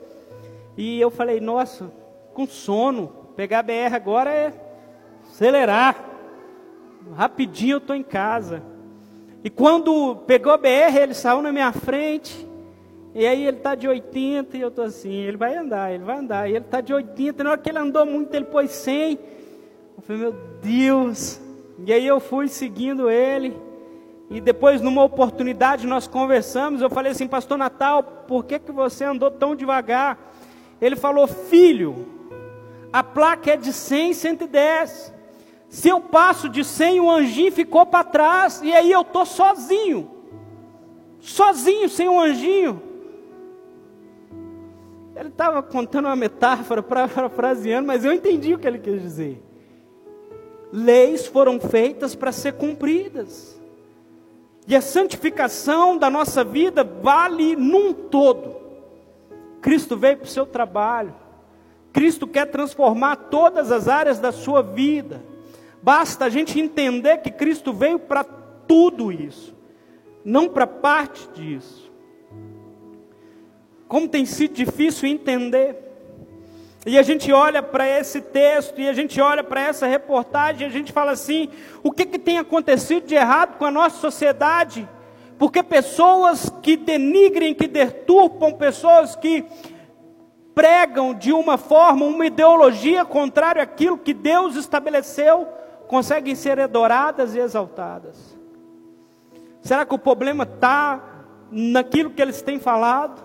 E 0.75 0.99
eu 0.99 1.11
falei: 1.11 1.39
Nossa, 1.39 1.91
com 2.33 2.47
sono. 2.47 3.21
Pegar 3.35 3.59
a 3.59 3.63
BR 3.63 3.93
agora 3.93 4.31
é 4.31 4.70
acelerar. 5.31 5.95
Rapidinho 7.15 7.75
eu 7.75 7.77
estou 7.77 7.95
em 7.95 8.03
casa. 8.03 8.61
E 9.43 9.49
quando 9.49 10.17
pegou 10.27 10.51
a 10.51 10.57
BR, 10.57 10.95
ele 11.01 11.13
saiu 11.13 11.41
na 11.41 11.51
minha 11.51 11.71
frente. 11.71 12.47
E 13.15 13.25
aí 13.25 13.45
ele 13.45 13.57
está 13.57 13.73
de 13.73 13.87
80 13.87 14.57
e 14.57 14.61
eu 14.61 14.69
estou 14.69 14.85
assim, 14.85 15.11
ele 15.11 15.35
vai 15.35 15.55
andar, 15.55 15.91
ele 15.91 16.03
vai 16.03 16.17
andar. 16.17 16.47
E 16.47 16.51
ele 16.51 16.65
está 16.65 16.79
de 16.79 16.93
80, 16.93 17.43
na 17.43 17.51
hora 17.51 17.59
que 17.59 17.69
ele 17.69 17.79
andou 17.79 18.05
muito, 18.05 18.33
ele 18.33 18.45
pôs 18.45 18.69
100. 18.71 19.19
Eu 19.97 20.03
falei, 20.03 20.21
meu 20.21 20.35
Deus. 20.61 21.41
E 21.85 21.91
aí 21.91 22.05
eu 22.05 22.19
fui 22.19 22.47
seguindo 22.47 23.09
ele. 23.09 23.57
E 24.29 24.39
depois, 24.39 24.79
numa 24.79 25.03
oportunidade, 25.03 25.87
nós 25.87 26.07
conversamos. 26.07 26.81
Eu 26.81 26.89
falei 26.89 27.11
assim, 27.11 27.27
pastor 27.27 27.57
Natal, 27.57 28.03
por 28.03 28.45
que, 28.45 28.59
que 28.59 28.71
você 28.71 29.03
andou 29.03 29.29
tão 29.29 29.55
devagar? 29.55 30.17
Ele 30.79 30.95
falou, 30.95 31.27
filho, 31.27 32.07
a 32.93 33.03
placa 33.03 33.51
é 33.51 33.57
de 33.57 33.73
100, 33.73 34.13
110. 34.13 35.20
Se 35.71 35.87
eu 35.87 36.01
passo 36.01 36.49
de 36.49 36.65
100, 36.65 36.99
o 36.99 37.09
anjinho 37.09 37.49
ficou 37.49 37.85
para 37.85 38.03
trás, 38.03 38.61
e 38.61 38.73
aí 38.73 38.91
eu 38.91 39.01
estou 39.01 39.25
sozinho. 39.25 40.11
Sozinho, 41.21 41.87
sem 41.87 42.09
o 42.09 42.15
um 42.15 42.19
anjinho. 42.19 42.83
Ele 45.15 45.29
estava 45.29 45.63
contando 45.63 46.07
uma 46.07 46.15
metáfora, 46.15 46.83
parafraseando, 46.83 47.87
mas 47.87 48.03
eu 48.03 48.11
entendi 48.11 48.53
o 48.53 48.59
que 48.59 48.67
ele 48.67 48.79
quis 48.79 49.01
dizer. 49.01 49.41
Leis 50.73 51.25
foram 51.25 51.57
feitas 51.57 52.15
para 52.15 52.33
ser 52.33 52.51
cumpridas. 52.55 53.57
E 54.67 54.75
a 54.75 54.81
santificação 54.81 55.97
da 55.97 56.09
nossa 56.09 56.43
vida 56.43 56.83
vale 56.83 57.55
num 57.55 57.93
todo. 57.93 58.57
Cristo 59.61 59.95
veio 59.95 60.17
para 60.17 60.25
o 60.25 60.29
seu 60.29 60.45
trabalho. 60.45 61.15
Cristo 61.93 62.27
quer 62.27 62.47
transformar 62.47 63.15
todas 63.15 63.71
as 63.71 63.87
áreas 63.87 64.19
da 64.19 64.33
sua 64.33 64.61
vida. 64.61 65.30
Basta 65.81 66.25
a 66.25 66.29
gente 66.29 66.59
entender 66.59 67.17
que 67.17 67.31
Cristo 67.31 67.73
veio 67.73 67.97
para 67.97 68.23
tudo 68.23 69.11
isso, 69.11 69.55
não 70.23 70.47
para 70.47 70.67
parte 70.67 71.27
disso. 71.33 71.91
Como 73.87 74.07
tem 74.07 74.25
sido 74.25 74.53
difícil 74.53 75.09
entender. 75.09 75.91
E 76.85 76.97
a 76.97 77.03
gente 77.03 77.31
olha 77.31 77.61
para 77.61 77.87
esse 77.87 78.21
texto 78.21 78.79
e 78.79 78.87
a 78.87 78.93
gente 78.93 79.21
olha 79.21 79.43
para 79.43 79.61
essa 79.61 79.85
reportagem 79.85 80.63
e 80.63 80.69
a 80.69 80.73
gente 80.73 80.91
fala 80.91 81.11
assim: 81.11 81.49
o 81.83 81.91
que, 81.91 82.05
que 82.05 82.17
tem 82.17 82.39
acontecido 82.39 83.05
de 83.05 83.13
errado 83.13 83.57
com 83.57 83.65
a 83.65 83.71
nossa 83.71 83.97
sociedade? 83.97 84.87
Porque 85.37 85.61
pessoas 85.61 86.51
que 86.61 86.77
denigrem, 86.77 87.53
que 87.53 87.67
deturpam, 87.67 88.53
pessoas 88.53 89.15
que 89.15 89.45
pregam 90.53 91.13
de 91.13 91.31
uma 91.31 91.57
forma, 91.57 92.05
uma 92.05 92.25
ideologia 92.25 93.03
contrária 93.03 93.61
àquilo 93.61 93.97
que 93.97 94.13
Deus 94.13 94.55
estabeleceu, 94.55 95.47
conseguem 95.91 96.35
ser 96.35 96.57
adoradas 96.57 97.35
e 97.35 97.39
exaltadas. 97.39 98.15
Será 99.61 99.85
que 99.85 99.93
o 99.93 99.99
problema 99.99 100.45
está 100.45 101.01
naquilo 101.51 102.11
que 102.11 102.21
eles 102.21 102.41
têm 102.41 102.61
falado? 102.61 103.21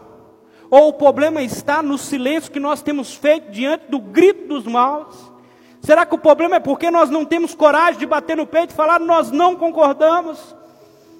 Ou 0.68 0.88
o 0.88 0.92
problema 0.92 1.40
está 1.42 1.80
no 1.80 1.96
silêncio 1.96 2.50
que 2.50 2.58
nós 2.58 2.82
temos 2.82 3.14
feito 3.14 3.52
diante 3.52 3.88
do 3.88 4.00
grito 4.00 4.48
dos 4.48 4.66
maus? 4.66 5.32
Será 5.80 6.04
que 6.04 6.16
o 6.16 6.18
problema 6.18 6.56
é 6.56 6.60
porque 6.60 6.90
nós 6.90 7.08
não 7.08 7.24
temos 7.24 7.54
coragem 7.54 8.00
de 8.00 8.06
bater 8.06 8.36
no 8.36 8.48
peito 8.48 8.72
e 8.72 8.76
falar 8.76 8.98
nós 8.98 9.30
não 9.30 9.54
concordamos? 9.54 10.56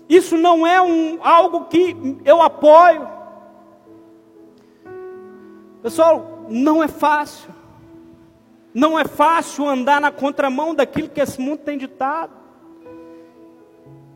Isso 0.08 0.36
não 0.36 0.66
é 0.66 0.82
um, 0.82 1.20
algo 1.22 1.66
que 1.66 2.18
eu 2.24 2.42
apoio. 2.42 3.08
Pessoal, 5.80 6.44
não 6.48 6.82
é 6.82 6.88
fácil. 6.88 7.54
Não 8.76 8.98
é 8.98 9.06
fácil 9.06 9.66
andar 9.66 10.02
na 10.02 10.10
contramão 10.10 10.74
daquilo 10.74 11.08
que 11.08 11.18
esse 11.18 11.40
mundo 11.40 11.60
tem 11.60 11.78
ditado. 11.78 12.30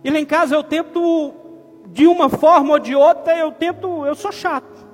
E 0.05 0.11
lá 0.11 0.19
em 0.19 0.26
casa 0.26 0.55
eu 0.55 0.62
tento, 0.62 1.33
de 1.87 2.07
uma 2.07 2.29
forma 2.29 2.75
ou 2.75 2.79
de 2.79 2.95
outra, 2.95 3.35
eu 3.38 3.50
tento, 3.52 4.05
eu 4.05 4.14
sou 4.14 4.31
chato. 4.31 4.87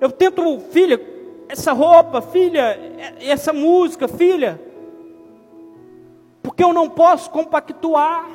Eu 0.00 0.10
tento, 0.10 0.58
filha, 0.72 1.00
essa 1.48 1.72
roupa, 1.72 2.20
filha, 2.20 2.76
essa 3.20 3.52
música, 3.52 4.08
filha, 4.08 4.60
porque 6.42 6.64
eu 6.64 6.72
não 6.72 6.90
posso 6.90 7.30
compactuar. 7.30 8.28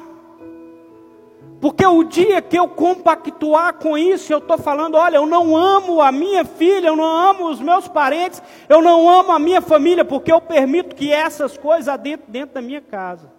Porque 1.62 1.86
o 1.86 2.04
dia 2.04 2.42
que 2.42 2.58
eu 2.58 2.68
compactuar 2.68 3.76
com 3.76 3.96
isso, 3.96 4.34
eu 4.34 4.40
estou 4.40 4.58
falando: 4.58 4.96
olha, 4.96 5.18
eu 5.18 5.28
não 5.28 5.56
amo 5.56 6.02
a 6.02 6.12
minha 6.12 6.44
filha, 6.44 6.88
eu 6.88 6.96
não 6.96 7.06
amo 7.06 7.48
os 7.50 7.62
meus 7.62 7.88
parentes, 7.88 8.42
eu 8.68 8.82
não 8.82 9.08
amo 9.08 9.32
a 9.32 9.38
minha 9.38 9.62
família, 9.62 10.04
porque 10.04 10.32
eu 10.32 10.42
permito 10.42 10.96
que 10.96 11.12
essas 11.14 11.60
coisas 11.60 11.96
dentro, 12.00 12.32
dentro 12.32 12.56
da 12.56 12.62
minha 12.64 12.82
casa. 12.82 13.32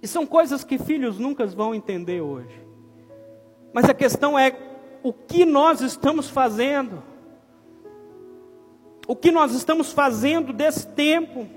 E 0.00 0.06
são 0.06 0.24
coisas 0.24 0.62
que 0.62 0.78
filhos 0.78 1.18
nunca 1.18 1.44
vão 1.46 1.74
entender 1.74 2.20
hoje. 2.20 2.64
Mas 3.72 3.86
a 3.86 3.92
questão 3.92 4.38
é 4.38 4.56
o 5.02 5.12
que 5.12 5.44
nós 5.44 5.80
estamos 5.80 6.30
fazendo. 6.30 7.02
O 9.06 9.16
que 9.16 9.32
nós 9.32 9.52
estamos 9.52 9.92
fazendo 9.92 10.52
desse 10.52 10.86
tempo. 10.86 11.48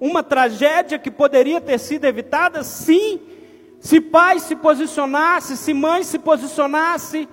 Uma 0.00 0.22
tragédia 0.22 1.00
que 1.00 1.10
poderia 1.10 1.60
ter 1.60 1.78
sido 1.78 2.04
evitada, 2.04 2.62
sim, 2.62 3.31
se 3.82 4.00
pai 4.00 4.38
se 4.38 4.54
posicionasse, 4.54 5.56
se 5.56 5.74
mãe 5.74 6.04
se 6.04 6.16
posicionasse, 6.16 7.28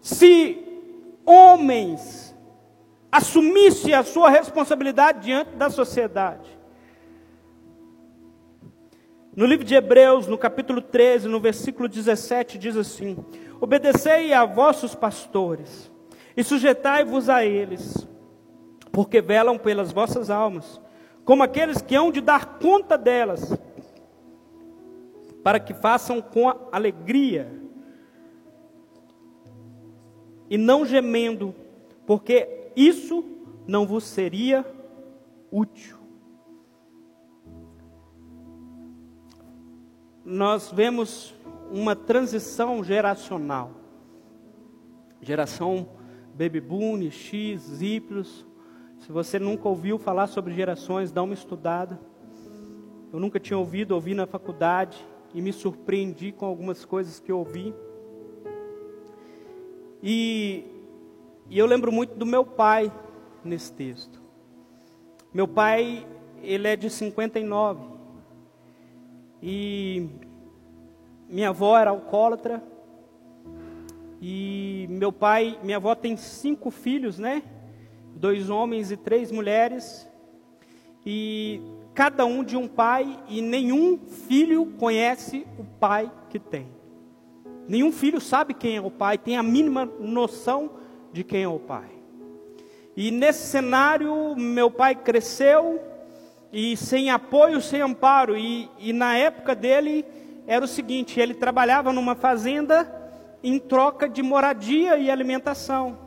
se 0.00 0.64
homens 1.26 2.32
assumissem 3.10 3.92
a 3.92 4.04
sua 4.04 4.30
responsabilidade 4.30 5.24
diante 5.24 5.56
da 5.56 5.68
sociedade. 5.68 6.48
No 9.34 9.44
livro 9.44 9.66
de 9.66 9.74
Hebreus, 9.74 10.28
no 10.28 10.38
capítulo 10.38 10.80
13, 10.80 11.26
no 11.26 11.40
versículo 11.40 11.88
17, 11.88 12.58
diz 12.58 12.76
assim: 12.76 13.16
Obedecei 13.60 14.32
a 14.32 14.44
vossos 14.44 14.94
pastores 14.94 15.90
e 16.36 16.44
sujeitai-vos 16.44 17.28
a 17.28 17.44
eles, 17.44 18.06
porque 18.92 19.20
velam 19.20 19.58
pelas 19.58 19.90
vossas 19.90 20.30
almas, 20.30 20.80
como 21.24 21.42
aqueles 21.42 21.82
que 21.82 21.96
hão 21.96 22.12
de 22.12 22.20
dar 22.20 22.60
conta 22.60 22.96
delas, 22.96 23.52
para 25.46 25.60
que 25.60 25.72
façam 25.72 26.20
com 26.20 26.48
alegria 26.72 27.48
e 30.50 30.58
não 30.58 30.84
gemendo, 30.84 31.54
porque 32.04 32.72
isso 32.74 33.24
não 33.64 33.86
vos 33.86 34.02
seria 34.02 34.66
útil. 35.48 35.98
Nós 40.24 40.72
vemos 40.72 41.32
uma 41.70 41.94
transição 41.94 42.82
geracional. 42.82 43.70
Geração 45.20 45.90
Baby 46.34 46.60
Boom, 46.60 47.08
X, 47.08 47.80
Y. 47.80 48.24
Se 48.98 49.12
você 49.12 49.38
nunca 49.38 49.68
ouviu 49.68 49.96
falar 49.96 50.26
sobre 50.26 50.52
gerações, 50.52 51.12
dá 51.12 51.22
uma 51.22 51.34
estudada. 51.34 52.00
Eu 53.12 53.20
nunca 53.20 53.38
tinha 53.38 53.56
ouvido, 53.56 53.92
ouvi 53.92 54.12
na 54.12 54.26
faculdade 54.26 55.06
e 55.36 55.42
me 55.42 55.52
surpreendi 55.52 56.32
com 56.32 56.46
algumas 56.46 56.82
coisas 56.86 57.20
que 57.20 57.30
eu 57.30 57.40
ouvi. 57.40 57.74
E, 60.02 60.64
e 61.50 61.58
eu 61.58 61.66
lembro 61.66 61.92
muito 61.92 62.14
do 62.14 62.24
meu 62.24 62.42
pai 62.42 62.90
nesse 63.44 63.70
texto. 63.70 64.18
Meu 65.34 65.46
pai, 65.46 66.06
ele 66.42 66.66
é 66.66 66.74
de 66.74 66.88
59. 66.88 67.84
E 69.42 70.08
minha 71.28 71.50
avó 71.50 71.76
era 71.76 71.90
alcoólatra. 71.90 72.64
E 74.22 74.86
meu 74.88 75.12
pai, 75.12 75.60
minha 75.62 75.76
avó 75.76 75.94
tem 75.94 76.16
cinco 76.16 76.70
filhos, 76.70 77.18
né? 77.18 77.42
Dois 78.14 78.48
homens 78.48 78.90
e 78.90 78.96
três 78.96 79.30
mulheres. 79.30 80.08
E 81.04 81.60
cada 81.96 82.26
um 82.26 82.44
de 82.44 82.58
um 82.58 82.68
pai, 82.68 83.18
e 83.26 83.40
nenhum 83.40 83.98
filho 84.28 84.66
conhece 84.78 85.46
o 85.58 85.64
pai 85.64 86.12
que 86.28 86.38
tem. 86.38 86.68
Nenhum 87.66 87.90
filho 87.90 88.20
sabe 88.20 88.52
quem 88.52 88.76
é 88.76 88.80
o 88.82 88.90
pai, 88.90 89.16
tem 89.16 89.38
a 89.38 89.42
mínima 89.42 89.90
noção 89.98 90.72
de 91.10 91.24
quem 91.24 91.44
é 91.44 91.48
o 91.48 91.58
pai. 91.58 91.88
E 92.94 93.10
nesse 93.10 93.46
cenário, 93.46 94.36
meu 94.36 94.70
pai 94.70 94.94
cresceu 94.94 95.80
e 96.52 96.76
sem 96.76 97.08
apoio, 97.08 97.62
sem 97.62 97.80
amparo. 97.80 98.36
E, 98.36 98.68
e 98.78 98.92
na 98.92 99.16
época 99.16 99.54
dele, 99.54 100.04
era 100.46 100.66
o 100.66 100.68
seguinte: 100.68 101.18
ele 101.18 101.32
trabalhava 101.32 101.94
numa 101.94 102.14
fazenda 102.14 102.92
em 103.42 103.58
troca 103.58 104.06
de 104.06 104.22
moradia 104.22 104.98
e 104.98 105.10
alimentação. 105.10 105.98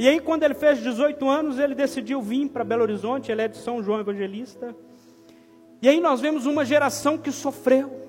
E 0.00 0.08
aí, 0.08 0.18
quando 0.18 0.42
ele 0.42 0.54
fez 0.54 0.80
18 0.80 1.28
anos, 1.28 1.60
ele 1.60 1.76
decidiu 1.76 2.20
vir 2.20 2.48
para 2.48 2.64
Belo 2.64 2.82
Horizonte, 2.82 3.30
ele 3.30 3.42
é 3.42 3.48
de 3.48 3.56
São 3.56 3.80
João 3.82 4.00
Evangelista. 4.00 4.74
E 5.80 5.88
aí 5.88 6.00
nós 6.00 6.20
vemos 6.20 6.46
uma 6.46 6.64
geração 6.64 7.18
que 7.18 7.30
sofreu. 7.30 8.06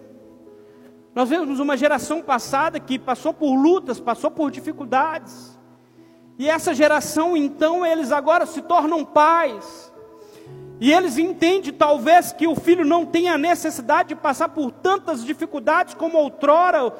Nós 1.13 1.29
vemos 1.29 1.59
uma 1.59 1.75
geração 1.75 2.21
passada 2.21 2.79
que 2.79 2.99
passou 2.99 3.33
por 3.33 3.55
lutas, 3.55 3.99
passou 3.99 4.29
por 4.29 4.51
dificuldades. 4.51 5.57
E 6.37 6.47
essa 6.47 6.73
geração, 6.73 7.35
então, 7.35 7.85
eles 7.85 8.11
agora 8.11 8.45
se 8.45 8.61
tornam 8.61 9.03
pais. 9.03 9.91
E 10.79 10.93
eles 10.93 11.17
entendem 11.17 11.73
talvez 11.73 12.31
que 12.31 12.45
o 12.45 12.55
filho 12.55 12.85
não 12.85 13.03
tenha 13.03 13.35
necessidade 13.35 14.09
de 14.09 14.15
passar 14.15 14.49
por 14.49 14.71
tantas 14.71 15.25
dificuldades 15.25 15.95
como 15.95 16.19
outrora 16.19 16.93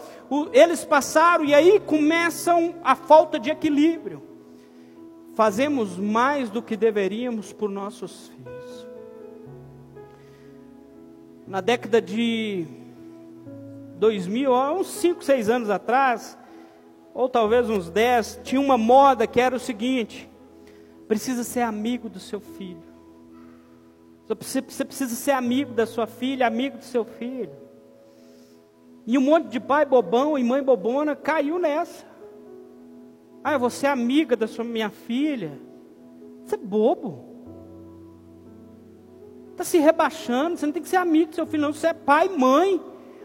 eles 0.51 0.83
passaram, 0.83 1.45
e 1.45 1.53
aí 1.53 1.79
começam 1.79 2.73
a 2.83 2.95
falta 2.95 3.39
de 3.39 3.51
equilíbrio. 3.51 4.23
Fazemos 5.35 5.95
mais 5.95 6.49
do 6.49 6.63
que 6.63 6.75
deveríamos 6.75 7.53
por 7.53 7.69
nossos 7.69 8.29
filhos. 8.29 8.86
Na 11.47 11.61
década 11.61 12.01
de 12.01 12.65
2000, 13.97 14.53
uns 14.53 14.87
5, 14.87 15.23
6 15.23 15.49
anos 15.49 15.69
atrás, 15.69 16.37
ou 17.13 17.29
talvez 17.29 17.69
uns 17.69 17.89
10, 17.89 18.41
tinha 18.43 18.59
uma 18.59 18.77
moda 18.77 19.25
que 19.25 19.39
era 19.39 19.55
o 19.55 19.59
seguinte: 19.59 20.29
precisa 21.07 21.45
ser 21.45 21.61
amigo 21.61 22.09
do 22.09 22.19
seu 22.19 22.41
filho. 22.41 22.83
Você 24.27 24.61
precisa 24.61 25.15
ser 25.15 25.31
amigo 25.31 25.73
da 25.73 25.85
sua 25.85 26.05
filha, 26.05 26.45
amigo 26.45 26.77
do 26.77 26.83
seu 26.83 27.05
filho. 27.05 27.55
E 29.05 29.17
um 29.17 29.21
monte 29.21 29.47
de 29.47 29.59
pai 29.59 29.85
bobão 29.85 30.37
e 30.37 30.43
mãe 30.43 30.61
bobona 30.61 31.15
caiu 31.15 31.57
nessa. 31.57 32.05
Ah, 33.41 33.57
você 33.57 33.87
é 33.87 33.89
amiga 33.89 34.35
da 34.35 34.47
sua 34.47 34.65
minha 34.65 34.89
filha. 34.89 35.57
Você 36.43 36.55
é 36.55 36.57
bobo. 36.57 37.26
Está 39.57 39.63
se 39.63 39.79
rebaixando. 39.79 40.55
Você 40.55 40.67
não 40.67 40.71
tem 40.71 40.83
que 40.83 40.87
ser 40.87 40.97
amigo 40.97 41.31
do 41.31 41.35
seu 41.35 41.47
filho, 41.47 41.63
não. 41.63 41.73
Você 41.73 41.87
é 41.87 41.93
pai 41.93 42.29
mãe. 42.29 42.79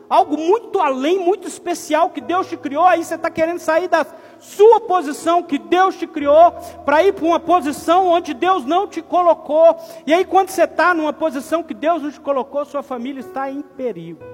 Algo 0.08 0.38
muito 0.38 0.80
além, 0.80 1.18
muito 1.18 1.46
especial 1.46 2.08
que 2.08 2.22
Deus 2.22 2.48
te 2.48 2.56
criou. 2.56 2.84
Aí 2.84 3.04
você 3.04 3.16
está 3.16 3.28
querendo 3.28 3.58
sair 3.58 3.86
da 3.86 4.06
sua 4.40 4.80
posição 4.80 5.42
que 5.42 5.58
Deus 5.58 5.94
te 5.96 6.06
criou, 6.06 6.52
para 6.86 7.04
ir 7.04 7.12
para 7.12 7.26
uma 7.26 7.38
posição 7.38 8.06
onde 8.06 8.32
Deus 8.32 8.64
não 8.64 8.88
te 8.88 9.02
colocou. 9.02 9.76
E 10.06 10.14
aí, 10.14 10.24
quando 10.24 10.48
você 10.48 10.64
está 10.64 10.94
numa 10.94 11.12
posição 11.12 11.62
que 11.62 11.74
Deus 11.74 12.02
não 12.02 12.10
te 12.10 12.18
colocou, 12.18 12.64
sua 12.64 12.82
família 12.82 13.20
está 13.20 13.50
em 13.50 13.60
perigo. 13.60 14.24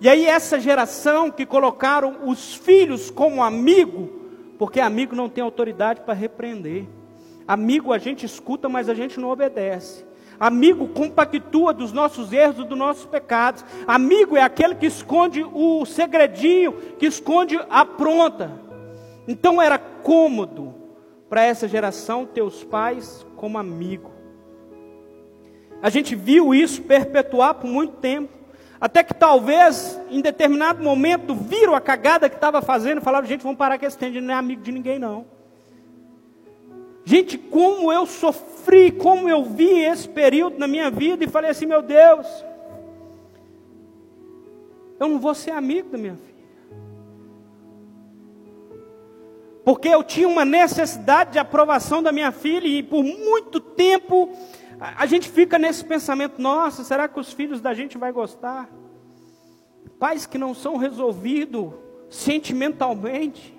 E 0.00 0.08
aí, 0.08 0.26
essa 0.26 0.58
geração 0.58 1.30
que 1.30 1.46
colocaram 1.46 2.16
os 2.24 2.54
filhos 2.54 3.08
como 3.08 3.42
amigo, 3.42 4.10
porque 4.58 4.80
amigo 4.80 5.14
não 5.14 5.28
tem 5.28 5.44
autoridade 5.44 6.00
para 6.00 6.12
repreender. 6.12 6.86
Amigo 7.46 7.92
a 7.92 7.98
gente 7.98 8.26
escuta, 8.26 8.68
mas 8.68 8.88
a 8.88 8.94
gente 8.94 9.20
não 9.20 9.30
obedece. 9.30 10.10
Amigo 10.42 10.88
compactua 10.88 11.72
dos 11.72 11.92
nossos 11.92 12.32
erros 12.32 12.58
e 12.58 12.66
dos 12.66 12.76
nossos 12.76 13.06
pecados. 13.06 13.64
Amigo 13.86 14.36
é 14.36 14.42
aquele 14.42 14.74
que 14.74 14.86
esconde 14.86 15.44
o 15.44 15.86
segredinho, 15.86 16.72
que 16.98 17.06
esconde 17.06 17.60
a 17.70 17.84
pronta. 17.84 18.50
Então 19.28 19.62
era 19.62 19.78
cômodo 19.78 20.74
para 21.30 21.44
essa 21.44 21.68
geração 21.68 22.26
ter 22.26 22.42
os 22.42 22.64
pais 22.64 23.24
como 23.36 23.56
amigo. 23.56 24.10
A 25.80 25.88
gente 25.88 26.16
viu 26.16 26.52
isso 26.52 26.82
perpetuar 26.82 27.54
por 27.54 27.68
muito 27.68 27.98
tempo. 27.98 28.32
Até 28.80 29.04
que 29.04 29.14
talvez, 29.14 29.96
em 30.10 30.20
determinado 30.20 30.82
momento, 30.82 31.36
viram 31.36 31.72
a 31.72 31.80
cagada 31.80 32.28
que 32.28 32.34
estava 32.34 32.60
fazendo 32.60 32.98
e 32.98 33.04
falaram, 33.04 33.28
gente, 33.28 33.44
vamos 33.44 33.58
parar 33.58 33.78
que 33.78 33.86
esse 33.86 33.96
tende 33.96 34.20
não 34.20 34.34
é 34.34 34.36
amigo 34.36 34.60
de 34.60 34.72
ninguém 34.72 34.98
não. 34.98 35.24
Gente, 37.04 37.36
como 37.36 37.92
eu 37.92 38.06
sofri, 38.06 38.90
como 38.92 39.28
eu 39.28 39.44
vi 39.44 39.80
esse 39.80 40.08
período 40.08 40.58
na 40.58 40.68
minha 40.68 40.90
vida 40.90 41.24
e 41.24 41.28
falei 41.28 41.50
assim, 41.50 41.66
meu 41.66 41.82
Deus, 41.82 42.26
eu 45.00 45.08
não 45.08 45.18
vou 45.18 45.34
ser 45.34 45.50
amigo 45.50 45.88
da 45.90 45.98
minha 45.98 46.16
filha. 46.16 46.32
Porque 49.64 49.88
eu 49.88 50.02
tinha 50.02 50.28
uma 50.28 50.44
necessidade 50.44 51.32
de 51.32 51.38
aprovação 51.38 52.02
da 52.02 52.12
minha 52.12 52.32
filha 52.32 52.66
e 52.66 52.82
por 52.82 53.02
muito 53.02 53.60
tempo 53.60 54.32
a 54.80 55.06
gente 55.06 55.28
fica 55.28 55.58
nesse 55.58 55.84
pensamento, 55.84 56.42
nossa, 56.42 56.82
será 56.82 57.06
que 57.06 57.18
os 57.18 57.32
filhos 57.32 57.60
da 57.60 57.72
gente 57.72 57.96
vai 57.96 58.10
gostar? 58.10 58.68
Pais 59.98 60.26
que 60.26 60.36
não 60.36 60.54
são 60.54 60.76
resolvidos 60.76 61.72
sentimentalmente, 62.10 63.54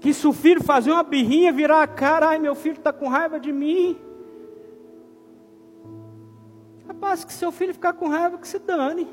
que 0.00 0.12
se 0.12 0.26
o 0.26 0.32
filho 0.32 0.62
fazer 0.62 0.90
uma 0.90 1.02
birrinha, 1.02 1.52
virar 1.52 1.82
a 1.82 1.86
cara, 1.86 2.28
ai 2.28 2.38
meu 2.38 2.54
filho 2.54 2.76
está 2.76 2.92
com 2.92 3.08
raiva 3.08 3.40
de 3.40 3.52
mim. 3.52 3.98
Rapaz, 6.86 7.24
que 7.24 7.32
seu 7.32 7.50
filho 7.50 7.74
ficar 7.74 7.92
com 7.92 8.08
raiva, 8.08 8.38
que 8.38 8.48
se 8.48 8.58
dane. 8.58 9.08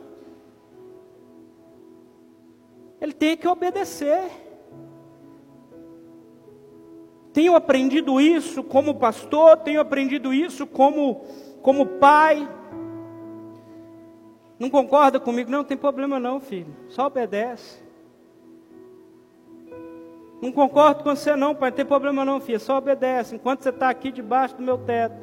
Ele 3.02 3.12
tem 3.12 3.36
que 3.36 3.48
obedecer. 3.48 4.32
Tenho 7.34 7.56
aprendido 7.56 8.22
isso 8.22 8.64
como 8.64 8.96
pastor, 8.96 9.58
tenho 9.58 9.82
aprendido 9.82 10.34
isso 10.34 10.66
como, 10.66 11.26
como 11.62 11.86
pai. 11.86 12.48
Não 14.58 14.70
concorda 14.70 15.20
comigo? 15.20 15.52
Não, 15.52 15.58
não 15.58 15.66
tem 15.66 15.76
problema 15.76 16.20
não, 16.20 16.40
filho. 16.40 16.74
Só 16.88 17.08
obedece. 17.08 17.83
Não 20.44 20.52
concordo 20.52 21.06
com 21.06 21.16
você 21.16 21.38
não, 21.38 21.56
pai, 21.56 21.70
não 21.70 21.78
tem 21.78 21.86
problema 21.86 22.26
não, 22.26 22.38
filha, 22.38 22.60
só 22.60 22.78
obedece, 22.78 23.34
enquanto 23.34 23.64
você 23.64 23.70
está 23.70 23.90
aqui 23.90 24.12
debaixo 24.12 24.58
do 24.58 24.62
meu 24.62 24.78
teto. 24.78 25.16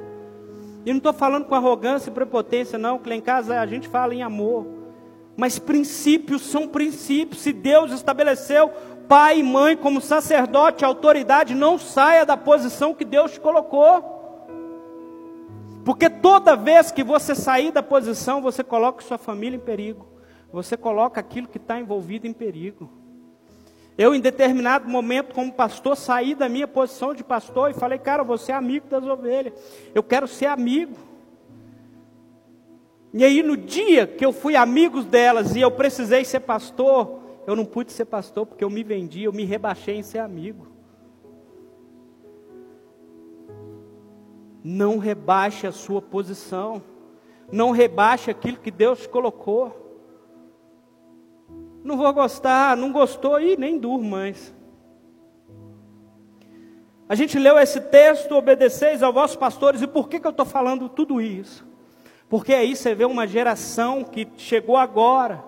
E 0.82 0.88
não 0.88 0.96
estou 0.96 1.12
falando 1.12 1.44
com 1.44 1.54
arrogância 1.54 2.08
e 2.08 2.14
prepotência, 2.14 2.78
não, 2.78 2.98
que 2.98 3.06
lá 3.06 3.14
em 3.14 3.20
casa 3.20 3.60
a 3.60 3.66
gente 3.66 3.86
fala 3.86 4.14
em 4.14 4.22
amor. 4.22 4.66
Mas 5.36 5.58
princípios 5.58 6.40
são 6.40 6.66
princípios. 6.66 7.42
Se 7.42 7.52
Deus 7.52 7.92
estabeleceu 7.92 8.70
pai 9.06 9.40
e 9.40 9.42
mãe 9.42 9.76
como 9.76 10.00
sacerdote, 10.00 10.86
autoridade, 10.86 11.54
não 11.54 11.78
saia 11.78 12.24
da 12.24 12.38
posição 12.38 12.94
que 12.94 13.04
Deus 13.04 13.32
te 13.32 13.40
colocou. 13.40 14.48
Porque 15.84 16.08
toda 16.08 16.56
vez 16.56 16.90
que 16.90 17.04
você 17.04 17.34
sair 17.34 17.70
da 17.70 17.82
posição, 17.82 18.40
você 18.40 18.64
coloca 18.64 19.04
sua 19.04 19.18
família 19.18 19.58
em 19.58 19.60
perigo. 19.60 20.06
Você 20.50 20.78
coloca 20.78 21.20
aquilo 21.20 21.46
que 21.46 21.58
está 21.58 21.78
envolvido 21.78 22.26
em 22.26 22.32
perigo. 22.32 22.99
Eu, 23.98 24.14
em 24.14 24.20
determinado 24.20 24.88
momento, 24.88 25.34
como 25.34 25.52
pastor, 25.52 25.96
saí 25.96 26.34
da 26.34 26.48
minha 26.48 26.66
posição 26.66 27.14
de 27.14 27.22
pastor 27.22 27.70
e 27.70 27.74
falei, 27.74 27.98
cara, 27.98 28.22
você 28.22 28.52
é 28.52 28.54
amigo 28.54 28.86
das 28.88 29.04
ovelhas. 29.04 29.52
Eu 29.94 30.02
quero 30.02 30.26
ser 30.26 30.46
amigo. 30.46 30.96
E 33.12 33.24
aí, 33.24 33.42
no 33.42 33.56
dia 33.56 34.06
que 34.06 34.24
eu 34.24 34.32
fui 34.32 34.56
amigo 34.56 35.02
delas 35.02 35.56
e 35.56 35.60
eu 35.60 35.70
precisei 35.70 36.24
ser 36.24 36.40
pastor, 36.40 37.20
eu 37.46 37.56
não 37.56 37.64
pude 37.64 37.92
ser 37.92 38.04
pastor 38.04 38.46
porque 38.46 38.64
eu 38.64 38.70
me 38.70 38.82
vendi, 38.82 39.24
eu 39.24 39.32
me 39.32 39.44
rebaixei 39.44 39.96
em 39.96 40.02
ser 40.02 40.20
amigo. 40.20 40.68
Não 44.62 44.98
rebaixe 44.98 45.66
a 45.66 45.72
sua 45.72 46.00
posição. 46.00 46.82
Não 47.50 47.70
rebaixe 47.70 48.30
aquilo 48.30 48.58
que 48.58 48.70
Deus 48.70 49.06
colocou. 49.06 49.89
Não 51.82 51.96
vou 51.96 52.12
gostar, 52.12 52.76
não 52.76 52.92
gostou 52.92 53.40
e 53.40 53.56
nem 53.56 53.78
durmo 53.78 54.08
mais. 54.08 54.54
A 57.08 57.14
gente 57.16 57.38
leu 57.38 57.58
esse 57.58 57.80
texto, 57.80 58.36
obedeceis 58.36 59.02
aos 59.02 59.12
vossos 59.12 59.36
pastores, 59.36 59.82
e 59.82 59.86
por 59.86 60.08
que, 60.08 60.20
que 60.20 60.26
eu 60.26 60.30
estou 60.30 60.46
falando 60.46 60.88
tudo 60.88 61.20
isso? 61.20 61.66
Porque 62.28 62.54
aí 62.54 62.76
você 62.76 62.94
vê 62.94 63.04
uma 63.04 63.26
geração 63.26 64.04
que 64.04 64.28
chegou 64.36 64.76
agora, 64.76 65.42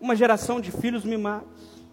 uma 0.00 0.16
geração 0.16 0.60
de 0.60 0.72
filhos 0.72 1.04
mimados. 1.04 1.86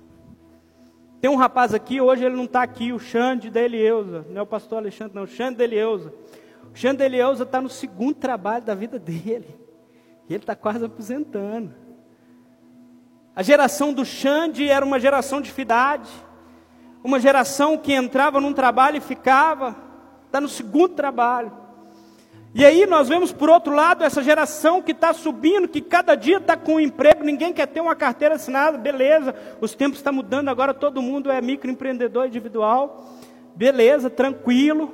Tem 1.22 1.30
um 1.30 1.36
rapaz 1.36 1.74
aqui, 1.74 2.02
hoje 2.02 2.26
ele 2.26 2.36
não 2.36 2.46
está 2.46 2.64
aqui, 2.64 2.92
o 2.92 2.98
Xande 2.98 3.52
da 3.52 3.62
Elieusa, 3.62 4.26
não 4.30 4.40
é 4.40 4.42
o 4.42 4.48
pastor 4.48 4.80
Alexandre, 4.80 5.16
não, 5.16 5.24
o 5.24 5.28
Xande 5.28 5.58
da 5.58 5.64
Elieusa. 5.64 6.12
O 6.74 6.76
Xande 6.76 6.98
da 7.08 7.32
está 7.32 7.62
no 7.62 7.70
segundo 7.70 8.16
trabalho 8.16 8.66
da 8.66 8.74
vida 8.74 8.98
dele, 8.98 9.56
e 10.28 10.34
ele 10.34 10.44
está 10.44 10.56
quase 10.56 10.84
aposentando. 10.84 11.85
A 13.36 13.44
geração 13.44 13.92
do 13.92 14.06
Xande 14.06 14.70
era 14.70 14.86
uma 14.86 14.98
geração 14.98 15.42
de 15.42 15.52
fidade, 15.52 16.10
uma 17.04 17.20
geração 17.20 17.78
que 17.78 17.94
entrava 17.94 18.40
num 18.40 18.54
trabalho 18.54 18.98
e 18.98 19.02
ficava, 19.02 19.76
está 20.26 20.40
no 20.40 20.48
segundo 20.48 20.96
trabalho. 20.96 21.52
E 22.54 22.64
aí 22.64 22.86
nós 22.86 23.10
vemos 23.10 23.34
por 23.34 23.50
outro 23.50 23.76
lado 23.76 24.06
essa 24.06 24.24
geração 24.24 24.82
que 24.82 24.94
está 24.94 25.12
subindo, 25.12 25.68
que 25.68 25.82
cada 25.82 26.16
dia 26.16 26.38
está 26.38 26.56
com 26.56 26.76
um 26.76 26.80
emprego, 26.80 27.26
ninguém 27.26 27.52
quer 27.52 27.68
ter 27.68 27.82
uma 27.82 27.94
carteira 27.94 28.36
assinada, 28.36 28.78
beleza, 28.78 29.36
os 29.60 29.76
tempos 29.76 30.00
estão 30.00 30.14
mudando, 30.14 30.48
agora 30.48 30.74
todo 30.74 31.02
mundo 31.02 31.30
é 31.30 31.42
microempreendedor 31.42 32.28
individual, 32.28 33.06
beleza, 33.54 34.10
tranquilo, 34.10 34.94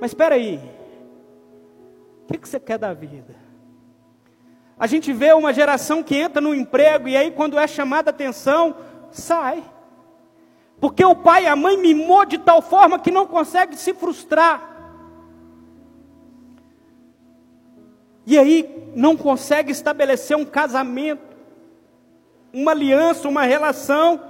mas 0.00 0.12
espera 0.12 0.36
aí, 0.36 0.58
o 2.22 2.32
que, 2.32 2.38
que 2.38 2.48
você 2.48 2.58
quer 2.58 2.78
da 2.78 2.94
vida? 2.94 3.43
A 4.78 4.86
gente 4.86 5.12
vê 5.12 5.32
uma 5.32 5.52
geração 5.52 6.02
que 6.02 6.16
entra 6.16 6.40
no 6.40 6.54
emprego 6.54 7.08
e 7.08 7.16
aí, 7.16 7.30
quando 7.30 7.58
é 7.58 7.66
chamada 7.66 8.10
atenção, 8.10 8.76
sai. 9.10 9.62
Porque 10.80 11.04
o 11.04 11.14
pai 11.14 11.44
e 11.44 11.46
a 11.46 11.54
mãe 11.54 11.76
mimou 11.76 12.24
de 12.24 12.38
tal 12.38 12.60
forma 12.60 12.98
que 12.98 13.10
não 13.10 13.26
consegue 13.26 13.76
se 13.76 13.94
frustrar. 13.94 14.72
E 18.26 18.36
aí 18.36 18.90
não 18.96 19.16
consegue 19.16 19.70
estabelecer 19.70 20.36
um 20.36 20.44
casamento, 20.44 21.36
uma 22.52 22.72
aliança, 22.72 23.28
uma 23.28 23.44
relação. 23.44 24.20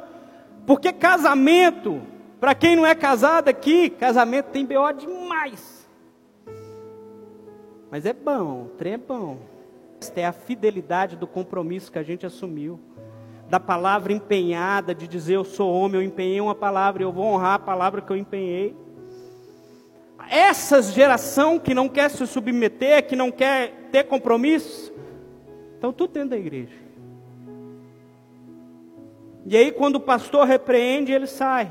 Porque 0.66 0.92
casamento, 0.92 2.02
para 2.38 2.54
quem 2.54 2.76
não 2.76 2.84
é 2.84 2.94
casado 2.94 3.48
aqui, 3.48 3.88
casamento 3.88 4.46
tem 4.46 4.66
BO 4.66 4.92
demais. 4.92 5.88
Mas 7.90 8.04
é 8.04 8.12
bom, 8.12 8.68
trem 8.76 8.94
é 8.94 8.98
bom 8.98 9.53
é 10.16 10.26
a 10.26 10.32
fidelidade 10.32 11.16
do 11.16 11.26
compromisso 11.26 11.90
que 11.90 11.98
a 11.98 12.02
gente 12.02 12.24
assumiu. 12.26 12.80
Da 13.48 13.60
palavra 13.60 14.12
empenhada, 14.12 14.94
de 14.94 15.06
dizer 15.06 15.34
eu 15.34 15.44
sou 15.44 15.72
homem, 15.72 16.00
eu 16.00 16.06
empenhei 16.06 16.40
uma 16.40 16.54
palavra, 16.54 17.02
eu 17.02 17.12
vou 17.12 17.26
honrar 17.26 17.54
a 17.54 17.58
palavra 17.58 18.00
que 18.00 18.10
eu 18.10 18.16
empenhei. 18.16 18.76
Essa 20.28 20.80
geração 20.82 21.58
que 21.58 21.74
não 21.74 21.88
quer 21.88 22.10
se 22.10 22.26
submeter, 22.26 23.06
que 23.06 23.14
não 23.14 23.30
quer 23.30 23.88
ter 23.92 24.04
compromisso, 24.04 24.92
estão 25.74 25.92
tudo 25.92 26.12
dentro 26.12 26.30
da 26.30 26.38
igreja. 26.38 26.84
E 29.46 29.56
aí, 29.56 29.70
quando 29.70 29.96
o 29.96 30.00
pastor 30.00 30.46
repreende, 30.46 31.12
ele 31.12 31.26
sai. 31.26 31.70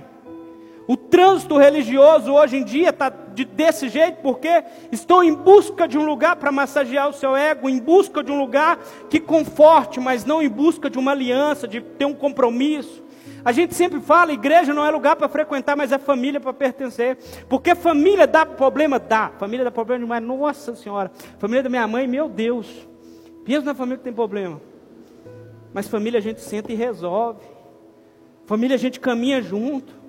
O 0.87 0.95
trânsito 0.95 1.57
religioso 1.57 2.31
hoje 2.31 2.57
em 2.57 2.63
dia 2.63 2.89
está 2.89 3.09
de, 3.33 3.45
desse 3.45 3.89
jeito 3.89 4.21
porque 4.21 4.63
estão 4.91 5.23
em 5.23 5.33
busca 5.33 5.87
de 5.87 5.97
um 5.97 6.05
lugar 6.05 6.35
para 6.35 6.51
massagear 6.51 7.09
o 7.09 7.13
seu 7.13 7.35
ego, 7.35 7.69
em 7.69 7.79
busca 7.79 8.23
de 8.23 8.31
um 8.31 8.39
lugar 8.39 8.79
que 9.09 9.19
conforte, 9.19 9.99
mas 9.99 10.25
não 10.25 10.41
em 10.41 10.49
busca 10.49 10.89
de 10.89 10.97
uma 10.97 11.11
aliança, 11.11 11.67
de 11.67 11.81
ter 11.81 12.05
um 12.05 12.13
compromisso. 12.13 13.03
A 13.45 13.51
gente 13.51 13.73
sempre 13.75 13.99
fala, 13.99 14.31
igreja 14.31 14.73
não 14.73 14.85
é 14.85 14.89
lugar 14.89 15.15
para 15.15 15.27
frequentar, 15.27 15.75
mas 15.75 15.91
é 15.91 15.97
família 15.97 16.39
para 16.39 16.53
pertencer. 16.53 17.17
Porque 17.49 17.75
família 17.75 18.25
dá 18.25 18.45
problema? 18.45 18.97
Dá. 18.99 19.31
Família 19.37 19.65
dá 19.65 19.71
problema 19.71 19.99
demais. 20.05 20.23
Nossa 20.23 20.75
Senhora. 20.75 21.11
Família 21.39 21.61
da 21.61 21.69
minha 21.69 21.85
mãe, 21.85 22.07
meu 22.07 22.29
Deus. 22.29 22.87
Pensa 23.43 23.65
na 23.65 23.75
família 23.75 23.97
que 23.97 24.03
tem 24.05 24.13
problema. 24.13 24.61
Mas 25.73 25.87
família 25.87 26.19
a 26.19 26.21
gente 26.21 26.39
senta 26.39 26.71
e 26.71 26.75
resolve. 26.75 27.41
Família, 28.45 28.75
a 28.75 28.79
gente 28.79 28.99
caminha 28.99 29.41
junto. 29.41 30.02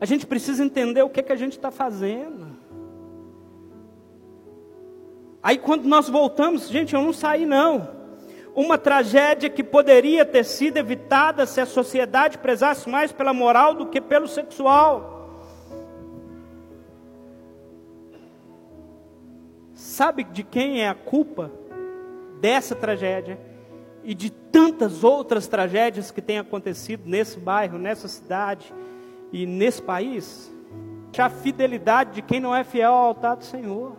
A 0.00 0.06
gente 0.06 0.26
precisa 0.26 0.64
entender 0.64 1.02
o 1.02 1.10
que, 1.10 1.20
é 1.20 1.22
que 1.22 1.32
a 1.32 1.36
gente 1.36 1.52
está 1.52 1.70
fazendo. 1.70 2.56
Aí 5.42 5.58
quando 5.58 5.86
nós 5.86 6.08
voltamos, 6.08 6.68
gente, 6.68 6.94
eu 6.94 7.02
não 7.02 7.12
saí 7.12 7.46
não. 7.46 7.96
Uma 8.54 8.76
tragédia 8.76 9.48
que 9.48 9.62
poderia 9.62 10.24
ter 10.24 10.44
sido 10.44 10.76
evitada 10.76 11.46
se 11.46 11.60
a 11.60 11.66
sociedade 11.66 12.38
prezasse 12.38 12.88
mais 12.88 13.12
pela 13.12 13.32
moral 13.32 13.74
do 13.74 13.86
que 13.86 14.00
pelo 14.00 14.26
sexual. 14.26 15.16
Sabe 19.74 20.24
de 20.24 20.42
quem 20.42 20.82
é 20.82 20.88
a 20.88 20.94
culpa 20.94 21.52
dessa 22.40 22.74
tragédia 22.74 23.38
e 24.02 24.14
de 24.14 24.30
tantas 24.30 25.04
outras 25.04 25.46
tragédias 25.46 26.10
que 26.10 26.20
têm 26.20 26.38
acontecido 26.38 27.02
nesse 27.06 27.38
bairro, 27.38 27.78
nessa 27.78 28.08
cidade? 28.08 28.74
E 29.32 29.46
nesse 29.46 29.82
país, 29.82 30.52
a 31.16 31.28
fidelidade 31.28 32.12
de 32.12 32.22
quem 32.22 32.40
não 32.40 32.54
é 32.54 32.62
fiel 32.62 32.92
ao 32.92 33.06
altar 33.06 33.36
do 33.36 33.44
Senhor. 33.44 33.96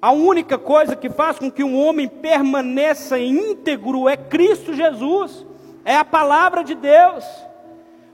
A 0.00 0.12
única 0.12 0.56
coisa 0.56 0.96
que 0.96 1.10
faz 1.10 1.38
com 1.38 1.50
que 1.50 1.64
um 1.64 1.78
homem 1.78 2.08
permaneça 2.08 3.18
íntegro 3.18 4.08
é 4.08 4.16
Cristo 4.16 4.72
Jesus, 4.72 5.46
é 5.84 5.96
a 5.96 6.04
palavra 6.04 6.62
de 6.62 6.74
Deus. 6.74 7.24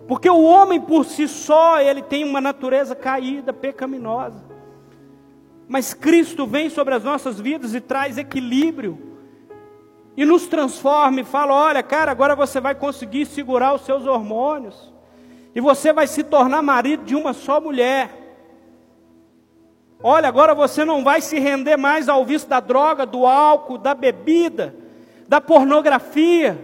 Porque 0.09 0.29
o 0.29 0.43
homem 0.43 0.81
por 0.81 1.05
si 1.05 1.29
só, 1.29 1.81
ele 1.81 2.03
tem 2.03 2.25
uma 2.25 2.41
natureza 2.41 2.95
caída, 2.95 3.53
pecaminosa. 3.53 4.45
Mas 5.69 5.95
Cristo 5.95 6.47
vem 6.47 6.69
sobre 6.69 6.95
as 6.95 7.05
nossas 7.05 7.41
vidas 7.41 7.75
e 7.75 7.81
traz 7.81 8.19
equilíbrio. 8.19 8.99
E 10.17 10.25
nos 10.25 10.47
transforma 10.47 11.21
e 11.21 11.25
fala: 11.25 11.55
olha, 11.55 11.83
cara, 11.83 12.11
agora 12.11 12.37
você 12.37 12.61
vai 12.61 12.75
conseguir 12.75 13.27
segurar 13.27 13.75
os 13.75 13.83
seus 13.83 14.07
hormônios. 14.07 14.92
E 15.55 15.61
você 15.61 15.93
vai 15.93 16.07
se 16.07 16.23
tornar 16.23 16.63
marido 16.63 17.05
de 17.05 17.15
uma 17.15 17.33
só 17.33 17.61
mulher. 17.61 18.11
Olha, 20.03 20.29
agora 20.29 20.55
você 20.55 20.85
não 20.85 21.05
vai 21.05 21.21
se 21.21 21.39
render 21.39 21.77
mais 21.77 22.09
ao 22.09 22.25
vício 22.25 22.49
da 22.49 22.59
droga, 22.59 23.07
do 23.07 23.27
álcool, 23.27 23.79
da 23.79 23.95
bebida, 23.95 24.75
da 25.29 25.41
pornografia. 25.41 26.59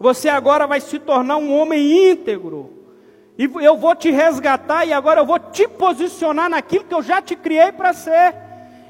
Você 0.00 0.28
agora 0.28 0.66
vai 0.66 0.80
se 0.80 0.98
tornar 0.98 1.36
um 1.36 1.54
homem 1.56 2.10
íntegro. 2.10 2.72
E 3.38 3.50
eu 3.62 3.76
vou 3.76 3.94
te 3.94 4.10
resgatar 4.10 4.84
e 4.84 4.92
agora 4.92 5.20
eu 5.20 5.26
vou 5.26 5.38
te 5.38 5.68
posicionar 5.68 6.48
naquilo 6.48 6.84
que 6.84 6.94
eu 6.94 7.02
já 7.02 7.20
te 7.20 7.36
criei 7.36 7.70
para 7.72 7.92
ser. 7.92 8.34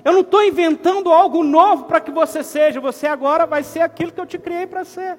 Eu 0.05 0.13
não 0.13 0.21
estou 0.21 0.45
inventando 0.45 1.11
algo 1.11 1.43
novo 1.43 1.85
para 1.85 2.01
que 2.01 2.11
você 2.11 2.43
seja, 2.43 2.79
você 2.79 3.07
agora 3.07 3.47
vai 3.47 3.63
ser 3.63 3.81
aquilo 3.81 4.13
que 4.13 4.21
eu 4.21 4.27
te 4.27 4.39
criei 4.39 4.67
para 4.67 4.85
ser. 4.85 5.19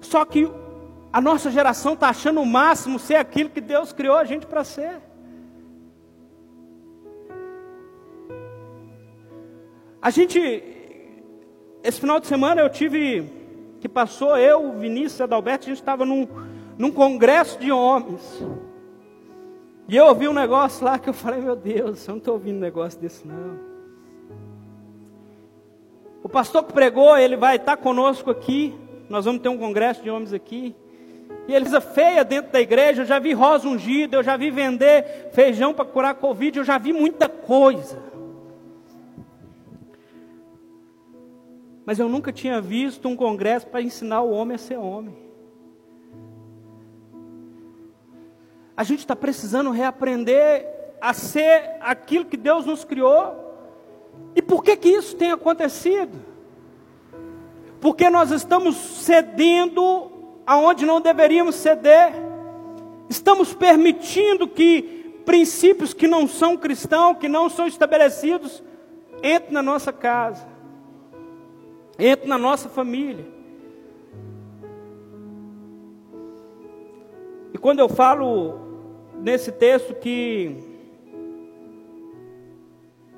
Só 0.00 0.24
que 0.24 0.50
a 1.12 1.20
nossa 1.20 1.50
geração 1.50 1.92
está 1.92 2.08
achando 2.08 2.40
o 2.40 2.46
máximo 2.46 2.98
ser 2.98 3.16
aquilo 3.16 3.50
que 3.50 3.60
Deus 3.60 3.92
criou 3.92 4.16
a 4.16 4.24
gente 4.24 4.46
para 4.46 4.64
ser. 4.64 5.00
A 10.00 10.10
gente, 10.10 10.40
esse 11.84 12.00
final 12.00 12.18
de 12.18 12.26
semana 12.26 12.62
eu 12.62 12.70
tive, 12.70 13.30
que 13.78 13.88
passou 13.88 14.36
eu, 14.38 14.72
Vinícius 14.72 15.20
Adalberto, 15.20 15.66
a 15.66 15.68
gente 15.68 15.80
estava 15.80 16.04
num, 16.06 16.26
num 16.78 16.90
congresso 16.90 17.58
de 17.58 17.70
homens. 17.70 18.42
E 19.86 19.96
eu 19.96 20.06
ouvi 20.06 20.26
um 20.26 20.32
negócio 20.32 20.84
lá 20.84 20.98
que 20.98 21.10
eu 21.10 21.14
falei, 21.14 21.42
meu 21.42 21.54
Deus, 21.54 22.08
eu 22.08 22.12
não 22.12 22.18
estou 22.18 22.34
ouvindo 22.34 22.56
um 22.56 22.60
negócio 22.60 22.98
desse 22.98 23.28
não. 23.28 23.60
O 26.22 26.28
pastor 26.28 26.64
que 26.64 26.72
pregou, 26.72 27.18
ele 27.18 27.36
vai 27.36 27.56
estar 27.56 27.76
conosco 27.76 28.30
aqui. 28.30 28.74
Nós 29.10 29.26
vamos 29.26 29.42
ter 29.42 29.50
um 29.50 29.58
congresso 29.58 30.02
de 30.02 30.08
homens 30.08 30.32
aqui. 30.32 30.74
E 31.48 31.54
eles 31.54 31.72
feia 31.92 32.24
dentro 32.24 32.52
da 32.52 32.60
igreja, 32.60 33.02
eu 33.02 33.06
já 33.06 33.18
vi 33.18 33.32
rosa 33.32 33.68
ungida, 33.68 34.16
eu 34.16 34.22
já 34.22 34.36
vi 34.36 34.50
vender 34.50 35.30
feijão 35.32 35.74
para 35.74 35.84
curar 35.84 36.14
Covid, 36.14 36.58
eu 36.58 36.64
já 36.64 36.78
vi 36.78 36.92
muita 36.92 37.28
coisa. 37.28 37.98
Mas 41.84 41.98
eu 41.98 42.08
nunca 42.08 42.32
tinha 42.32 42.60
visto 42.60 43.08
um 43.08 43.16
congresso 43.16 43.66
para 43.66 43.82
ensinar 43.82 44.22
o 44.22 44.30
homem 44.30 44.54
a 44.54 44.58
ser 44.58 44.76
homem. 44.76 45.16
A 48.76 48.84
gente 48.84 49.00
está 49.00 49.16
precisando 49.16 49.70
reaprender 49.70 50.66
a 51.00 51.12
ser 51.12 51.76
aquilo 51.80 52.24
que 52.24 52.36
Deus 52.36 52.64
nos 52.64 52.84
criou. 52.84 53.34
E 54.36 54.40
por 54.40 54.62
que 54.62 54.76
que 54.76 54.88
isso 54.88 55.16
tem 55.16 55.32
acontecido? 55.32 56.16
Porque 57.80 58.08
nós 58.08 58.30
estamos 58.30 58.76
cedendo 58.76 60.11
aonde 60.46 60.84
não 60.84 61.00
deveríamos 61.00 61.54
ceder. 61.56 62.12
Estamos 63.08 63.54
permitindo 63.54 64.48
que 64.48 65.20
princípios 65.24 65.94
que 65.94 66.06
não 66.06 66.26
são 66.26 66.56
cristãos, 66.56 67.18
que 67.18 67.28
não 67.28 67.48
são 67.48 67.66
estabelecidos, 67.66 68.62
entrem 69.22 69.52
na 69.52 69.62
nossa 69.62 69.92
casa, 69.92 70.46
entrem 71.98 72.28
na 72.28 72.38
nossa 72.38 72.68
família. 72.68 73.26
E 77.54 77.58
quando 77.58 77.78
eu 77.78 77.88
falo 77.88 78.58
nesse 79.20 79.52
texto 79.52 79.94
que 79.94 80.56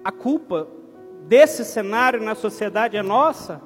a 0.04 0.12
culpa 0.12 0.68
desse 1.26 1.64
cenário 1.64 2.22
na 2.22 2.34
sociedade 2.34 2.96
é 2.96 3.02
nossa, 3.02 3.62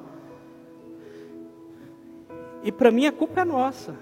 e 2.63 2.71
para 2.71 2.91
mim 2.91 3.05
a 3.05 3.11
culpa 3.11 3.41
é 3.41 3.45
nossa. 3.45 3.95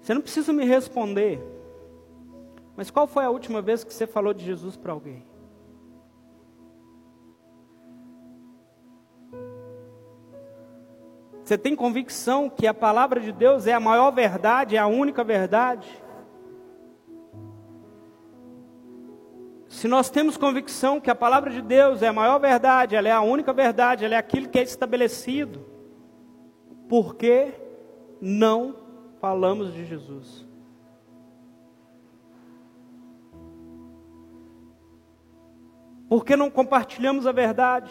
Você 0.00 0.14
não 0.14 0.20
precisa 0.20 0.52
me 0.52 0.64
responder. 0.64 1.40
Mas 2.76 2.90
qual 2.90 3.06
foi 3.06 3.24
a 3.24 3.30
última 3.30 3.60
vez 3.62 3.84
que 3.84 3.92
você 3.92 4.06
falou 4.06 4.32
de 4.32 4.44
Jesus 4.44 4.76
para 4.76 4.92
alguém? 4.92 5.24
Você 11.44 11.58
tem 11.58 11.74
convicção 11.74 12.48
que 12.48 12.66
a 12.66 12.74
palavra 12.74 13.20
de 13.20 13.32
Deus 13.32 13.66
é 13.66 13.72
a 13.72 13.80
maior 13.80 14.10
verdade, 14.10 14.76
é 14.76 14.78
a 14.78 14.86
única 14.86 15.22
verdade? 15.24 15.88
Se 19.68 19.88
nós 19.88 20.08
temos 20.08 20.36
convicção 20.36 21.00
que 21.00 21.10
a 21.10 21.14
palavra 21.14 21.50
de 21.50 21.60
Deus 21.60 22.02
é 22.02 22.08
a 22.08 22.12
maior 22.12 22.38
verdade, 22.38 22.94
ela 22.94 23.08
é 23.08 23.12
a 23.12 23.20
única 23.20 23.52
verdade, 23.52 24.04
ela 24.04 24.14
é 24.14 24.18
aquilo 24.18 24.48
que 24.48 24.58
é 24.58 24.62
estabelecido, 24.62 25.71
por 26.92 27.14
que 27.14 27.54
não 28.20 28.76
falamos 29.18 29.72
de 29.72 29.86
Jesus? 29.86 30.46
Por 36.06 36.22
que 36.22 36.36
não 36.36 36.50
compartilhamos 36.50 37.26
a 37.26 37.32
verdade? 37.32 37.90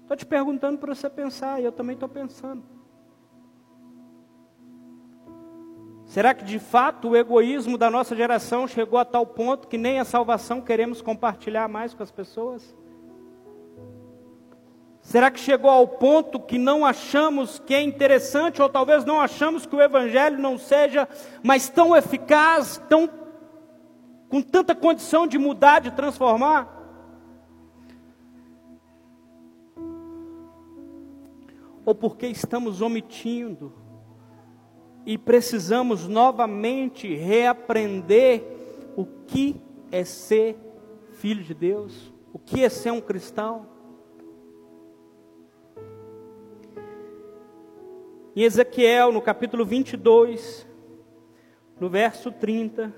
Estou 0.00 0.16
te 0.16 0.24
perguntando 0.24 0.78
para 0.78 0.94
você 0.94 1.10
pensar, 1.10 1.60
e 1.60 1.66
eu 1.66 1.72
também 1.72 1.92
estou 1.92 2.08
pensando. 2.08 2.64
Será 6.06 6.32
que 6.32 6.42
de 6.42 6.58
fato 6.58 7.10
o 7.10 7.16
egoísmo 7.18 7.76
da 7.76 7.90
nossa 7.90 8.16
geração 8.16 8.66
chegou 8.66 8.98
a 8.98 9.04
tal 9.04 9.26
ponto 9.26 9.68
que 9.68 9.76
nem 9.76 10.00
a 10.00 10.06
salvação 10.06 10.62
queremos 10.62 11.02
compartilhar 11.02 11.68
mais 11.68 11.92
com 11.92 12.02
as 12.02 12.10
pessoas? 12.10 12.74
Será 15.06 15.30
que 15.30 15.38
chegou 15.38 15.70
ao 15.70 15.86
ponto 15.86 16.40
que 16.40 16.58
não 16.58 16.84
achamos 16.84 17.60
que 17.60 17.72
é 17.72 17.80
interessante, 17.80 18.60
ou 18.60 18.68
talvez 18.68 19.04
não 19.04 19.20
achamos 19.20 19.64
que 19.64 19.76
o 19.76 19.80
Evangelho 19.80 20.36
não 20.36 20.58
seja 20.58 21.08
mais 21.44 21.68
tão 21.68 21.94
eficaz, 21.94 22.82
tão, 22.88 23.08
com 24.28 24.42
tanta 24.42 24.74
condição 24.74 25.24
de 25.24 25.38
mudar, 25.38 25.80
de 25.80 25.92
transformar? 25.92 26.68
Ou 31.84 31.94
porque 31.94 32.26
estamos 32.26 32.80
omitindo 32.80 33.72
e 35.06 35.16
precisamos 35.16 36.08
novamente 36.08 37.14
reaprender 37.14 38.42
o 38.96 39.06
que 39.06 39.54
é 39.92 40.02
ser 40.02 40.58
filho 41.12 41.44
de 41.44 41.54
Deus, 41.54 42.12
o 42.32 42.40
que 42.40 42.64
é 42.64 42.68
ser 42.68 42.90
um 42.90 43.00
cristão? 43.00 43.75
Em 48.36 48.42
Ezequiel, 48.42 49.12
no 49.12 49.22
capítulo 49.22 49.64
22, 49.64 50.68
no 51.80 51.88
verso 51.88 52.30
30. 52.30 52.94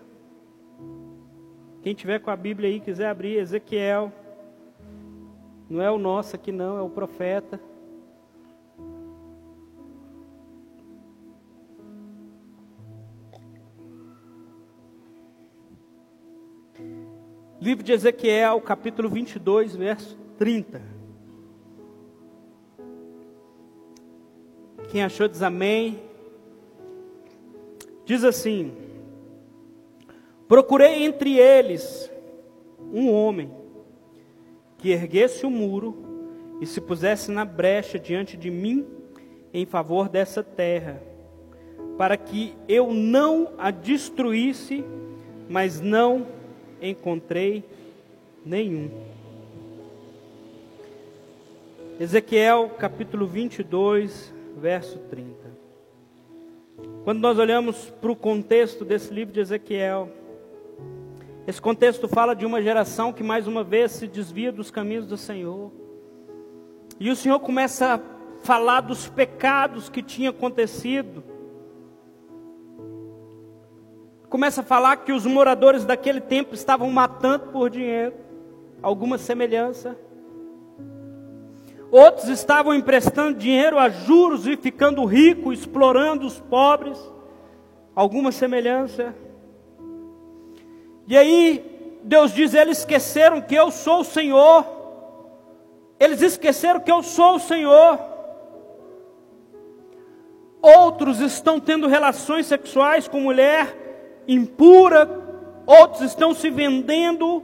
Quem 1.80 1.94
tiver 1.94 2.18
com 2.18 2.28
a 2.28 2.34
Bíblia 2.34 2.68
aí, 2.68 2.80
quiser 2.80 3.06
abrir, 3.06 3.36
Ezequiel. 3.36 4.12
Não 5.70 5.80
é 5.80 5.88
o 5.88 5.96
nosso 5.96 6.34
aqui, 6.34 6.50
não, 6.50 6.76
é 6.76 6.82
o 6.82 6.90
profeta. 6.90 7.60
Livro 17.60 17.84
de 17.84 17.92
Ezequiel, 17.92 18.60
capítulo 18.60 19.08
22, 19.08 19.76
verso 19.76 20.18
30. 20.36 20.97
Quem 24.88 25.02
achou 25.02 25.28
diz 25.28 25.42
amém. 25.42 25.98
Diz 28.06 28.24
assim: 28.24 28.72
Procurei 30.48 31.04
entre 31.04 31.38
eles 31.38 32.10
um 32.92 33.12
homem 33.12 33.50
que 34.78 34.90
erguesse 34.90 35.44
o 35.44 35.50
muro 35.50 36.56
e 36.60 36.66
se 36.66 36.80
pusesse 36.80 37.30
na 37.30 37.44
brecha 37.44 37.98
diante 37.98 38.36
de 38.36 38.50
mim 38.50 38.86
em 39.52 39.66
favor 39.66 40.08
dessa 40.08 40.42
terra, 40.42 41.02
para 41.98 42.16
que 42.16 42.54
eu 42.66 42.94
não 42.94 43.52
a 43.58 43.70
destruísse, 43.70 44.84
mas 45.48 45.80
não 45.80 46.26
encontrei 46.80 47.62
nenhum. 48.44 48.90
Ezequiel 52.00 52.70
capítulo 52.78 53.26
22, 53.26 54.37
verso 54.58 54.98
30. 55.10 55.32
Quando 57.04 57.20
nós 57.20 57.38
olhamos 57.38 57.90
para 58.00 58.12
o 58.12 58.16
contexto 58.16 58.84
desse 58.84 59.12
livro 59.12 59.32
de 59.32 59.40
Ezequiel, 59.40 60.10
esse 61.46 61.62
contexto 61.62 62.06
fala 62.06 62.34
de 62.34 62.44
uma 62.44 62.60
geração 62.60 63.12
que 63.12 63.22
mais 63.22 63.46
uma 63.46 63.64
vez 63.64 63.92
se 63.92 64.06
desvia 64.06 64.52
dos 64.52 64.70
caminhos 64.70 65.06
do 65.06 65.16
Senhor. 65.16 65.72
E 67.00 67.10
o 67.10 67.16
Senhor 67.16 67.40
começa 67.40 67.94
a 67.94 68.00
falar 68.44 68.82
dos 68.82 69.08
pecados 69.08 69.88
que 69.88 70.02
tinha 70.02 70.30
acontecido. 70.30 71.24
Começa 74.28 74.60
a 74.60 74.64
falar 74.64 74.98
que 74.98 75.12
os 75.12 75.24
moradores 75.24 75.86
daquele 75.86 76.20
tempo 76.20 76.54
estavam 76.54 76.90
matando 76.90 77.46
por 77.46 77.70
dinheiro, 77.70 78.14
alguma 78.82 79.16
semelhança. 79.16 79.96
Outros 81.90 82.28
estavam 82.28 82.74
emprestando 82.74 83.38
dinheiro 83.38 83.78
a 83.78 83.88
juros 83.88 84.46
e 84.46 84.56
ficando 84.56 85.04
ricos, 85.04 85.60
explorando 85.60 86.26
os 86.26 86.38
pobres, 86.38 86.98
alguma 87.94 88.30
semelhança. 88.30 89.14
E 91.06 91.16
aí, 91.16 91.98
Deus 92.04 92.32
diz: 92.32 92.52
eles 92.52 92.78
esqueceram 92.78 93.40
que 93.40 93.54
eu 93.54 93.70
sou 93.70 94.00
o 94.00 94.04
Senhor. 94.04 94.66
Eles 95.98 96.20
esqueceram 96.20 96.80
que 96.80 96.92
eu 96.92 97.02
sou 97.02 97.36
o 97.36 97.40
Senhor. 97.40 97.98
Outros 100.60 101.20
estão 101.20 101.58
tendo 101.58 101.86
relações 101.86 102.46
sexuais 102.46 103.08
com 103.08 103.20
mulher 103.20 104.22
impura, 104.28 105.08
outros 105.66 106.02
estão 106.02 106.34
se 106.34 106.50
vendendo. 106.50 107.42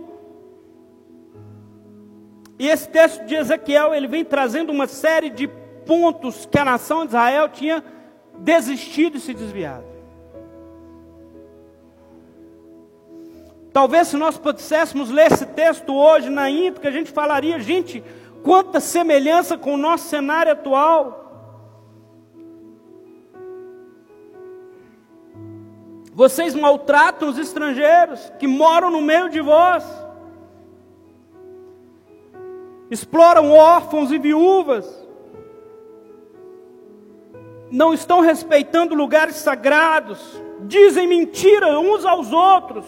E 2.59 2.69
esse 2.69 2.88
texto 2.88 3.25
de 3.25 3.35
Ezequiel, 3.35 3.95
ele 3.95 4.07
vem 4.07 4.25
trazendo 4.25 4.71
uma 4.71 4.87
série 4.87 5.31
de 5.31 5.49
pontos 5.87 6.47
que 6.47 6.59
a 6.59 6.64
nação 6.64 7.01
de 7.01 7.09
Israel 7.09 7.49
tinha 7.49 7.85
desistido 8.38 9.17
e 9.17 9.21
se 9.21 9.35
desviado. 9.35 9.85
Talvez 13.73 14.07
se 14.07 14.17
nós 14.17 14.38
pudéssemos 14.38 15.11
ler 15.11 15.33
esse 15.33 15.47
texto 15.47 15.93
hoje 15.93 16.31
na 16.31 16.49
íntegra, 16.49 16.90
a 16.90 16.93
gente 16.93 17.11
falaria, 17.11 17.59
gente, 17.59 18.05
quanta 18.45 18.79
semelhança 18.79 19.59
com 19.59 19.75
o 19.75 19.77
nosso 19.77 20.09
cenário 20.09 20.53
atual. 20.53 21.23
Vocês 26.12 26.55
maltratam 26.55 27.29
os 27.29 27.37
estrangeiros 27.37 28.33
que 28.38 28.47
moram 28.47 28.90
no 28.90 29.01
meio 29.01 29.29
de 29.29 29.40
vós. 29.40 29.85
Exploram 32.90 33.51
órfãos 33.51 34.11
e 34.12 34.18
viúvas. 34.18 34.87
Não 37.70 37.92
estão 37.92 38.20
respeitando 38.20 38.94
lugares 38.94 39.37
sagrados. 39.37 40.20
Dizem 40.62 41.07
mentira 41.09 41.79
uns 41.79 42.05
aos 42.05 42.33
outros 42.33 42.85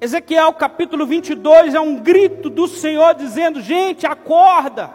Ezequiel 0.00 0.52
capítulo 0.52 1.06
22 1.06 1.74
é 1.74 1.80
um 1.80 1.96
grito 1.96 2.50
do 2.50 2.68
Senhor 2.68 3.14
dizendo: 3.14 3.60
gente, 3.60 4.06
acorda. 4.06 4.90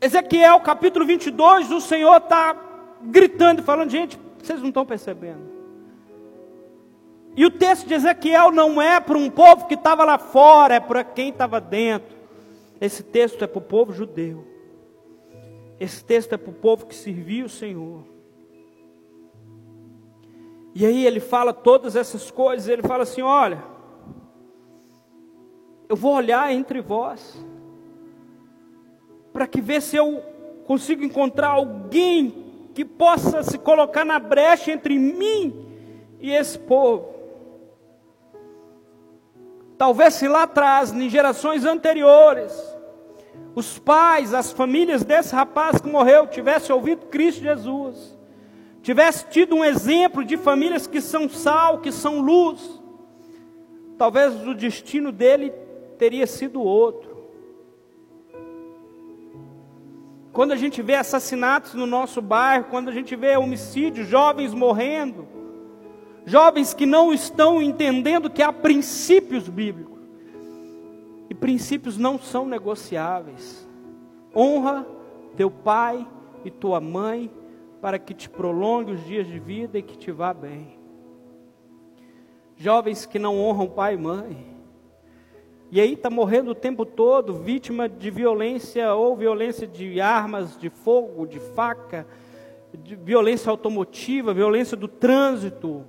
Ezequiel 0.00 0.60
capítulo 0.60 1.06
22, 1.06 1.70
o 1.70 1.80
Senhor 1.80 2.16
está 2.16 2.56
gritando, 3.02 3.62
falando: 3.62 3.90
gente, 3.90 4.18
vocês 4.42 4.60
não 4.60 4.68
estão 4.68 4.84
percebendo. 4.84 5.53
E 7.36 7.44
o 7.44 7.50
texto 7.50 7.86
de 7.86 7.94
Ezequiel 7.94 8.52
não 8.52 8.80
é 8.80 9.00
para 9.00 9.18
um 9.18 9.28
povo 9.28 9.66
que 9.66 9.74
estava 9.74 10.04
lá 10.04 10.18
fora, 10.18 10.74
é 10.74 10.80
para 10.80 11.02
quem 11.02 11.30
estava 11.30 11.60
dentro. 11.60 12.16
Esse 12.80 13.02
texto 13.02 13.42
é 13.42 13.46
para 13.46 13.58
o 13.58 13.62
povo 13.62 13.92
judeu. 13.92 14.44
Esse 15.80 16.04
texto 16.04 16.32
é 16.32 16.36
para 16.36 16.50
o 16.50 16.54
povo 16.54 16.86
que 16.86 16.94
servia 16.94 17.44
o 17.44 17.48
Senhor. 17.48 18.04
E 20.74 20.84
aí 20.84 21.06
ele 21.06 21.20
fala 21.20 21.52
todas 21.52 21.96
essas 21.96 22.30
coisas, 22.30 22.68
ele 22.68 22.82
fala 22.82 23.04
assim: 23.04 23.22
olha, 23.22 23.62
eu 25.88 25.96
vou 25.96 26.14
olhar 26.14 26.52
entre 26.52 26.80
vós, 26.80 27.44
para 29.32 29.46
que 29.46 29.60
ver 29.60 29.82
se 29.82 29.96
eu 29.96 30.22
consigo 30.66 31.04
encontrar 31.04 31.48
alguém 31.48 32.70
que 32.74 32.84
possa 32.84 33.42
se 33.42 33.58
colocar 33.58 34.04
na 34.04 34.18
brecha 34.18 34.72
entre 34.72 34.98
mim 34.98 35.66
e 36.20 36.30
esse 36.30 36.58
povo. 36.58 37.13
Talvez 39.76 40.14
se 40.14 40.28
lá 40.28 40.44
atrás, 40.44 40.92
em 40.92 41.08
gerações 41.08 41.64
anteriores, 41.64 42.52
os 43.54 43.78
pais, 43.78 44.32
as 44.32 44.52
famílias 44.52 45.04
desse 45.04 45.34
rapaz 45.34 45.80
que 45.80 45.88
morreu 45.88 46.26
tivessem 46.26 46.74
ouvido 46.74 47.06
Cristo 47.06 47.42
Jesus, 47.42 48.16
tivesse 48.82 49.26
tido 49.26 49.54
um 49.54 49.64
exemplo 49.64 50.24
de 50.24 50.36
famílias 50.36 50.86
que 50.86 51.00
são 51.00 51.28
sal, 51.28 51.78
que 51.78 51.90
são 51.90 52.20
luz, 52.20 52.82
talvez 53.96 54.46
o 54.46 54.54
destino 54.54 55.10
dele 55.10 55.52
teria 55.98 56.26
sido 56.26 56.62
outro. 56.62 57.14
Quando 60.32 60.50
a 60.50 60.56
gente 60.56 60.82
vê 60.82 60.96
assassinatos 60.96 61.74
no 61.74 61.86
nosso 61.86 62.20
bairro, 62.20 62.66
quando 62.68 62.88
a 62.88 62.92
gente 62.92 63.14
vê 63.14 63.36
homicídios, 63.36 64.08
jovens 64.08 64.52
morrendo, 64.52 65.28
jovens 66.24 66.72
que 66.74 66.86
não 66.86 67.12
estão 67.12 67.60
entendendo 67.60 68.30
que 68.30 68.42
há 68.42 68.52
princípios 68.52 69.48
bíblicos, 69.48 69.94
e 71.28 71.34
princípios 71.34 71.96
não 71.96 72.18
são 72.18 72.46
negociáveis. 72.46 73.66
Honra 74.34 74.86
teu 75.36 75.50
pai 75.50 76.06
e 76.44 76.50
tua 76.50 76.80
mãe, 76.80 77.30
para 77.80 77.98
que 77.98 78.14
te 78.14 78.28
prolongue 78.30 78.92
os 78.92 79.04
dias 79.04 79.26
de 79.26 79.38
vida 79.38 79.78
e 79.78 79.82
que 79.82 79.96
te 79.96 80.10
vá 80.10 80.32
bem. 80.32 80.78
Jovens 82.56 83.04
que 83.04 83.18
não 83.18 83.38
honram 83.38 83.66
pai 83.66 83.94
e 83.94 83.98
mãe, 83.98 84.54
e 85.70 85.80
aí 85.80 85.94
está 85.94 86.08
morrendo 86.08 86.52
o 86.52 86.54
tempo 86.54 86.86
todo, 86.86 87.34
vítima 87.34 87.88
de 87.88 88.10
violência, 88.10 88.94
ou 88.94 89.16
violência 89.16 89.66
de 89.66 90.00
armas, 90.00 90.56
de 90.56 90.70
fogo, 90.70 91.26
de 91.26 91.40
faca, 91.40 92.06
de 92.72 92.94
violência 92.94 93.50
automotiva, 93.50 94.32
violência 94.32 94.76
do 94.76 94.86
trânsito, 94.86 95.84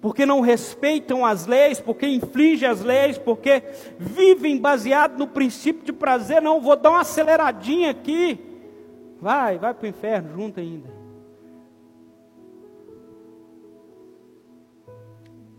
porque 0.00 0.24
não 0.24 0.40
respeitam 0.40 1.26
as 1.26 1.46
leis, 1.46 1.80
porque 1.80 2.06
infligem 2.06 2.68
as 2.68 2.82
leis, 2.82 3.18
porque 3.18 3.62
vivem 3.98 4.56
baseado 4.56 5.18
no 5.18 5.26
princípio 5.26 5.84
de 5.84 5.92
prazer. 5.92 6.40
Não, 6.40 6.60
vou 6.60 6.76
dar 6.76 6.90
uma 6.90 7.00
aceleradinha 7.00 7.90
aqui. 7.90 8.38
Vai, 9.20 9.58
vai 9.58 9.74
para 9.74 9.84
o 9.84 9.88
inferno 9.88 10.32
junto 10.32 10.60
ainda. 10.60 10.88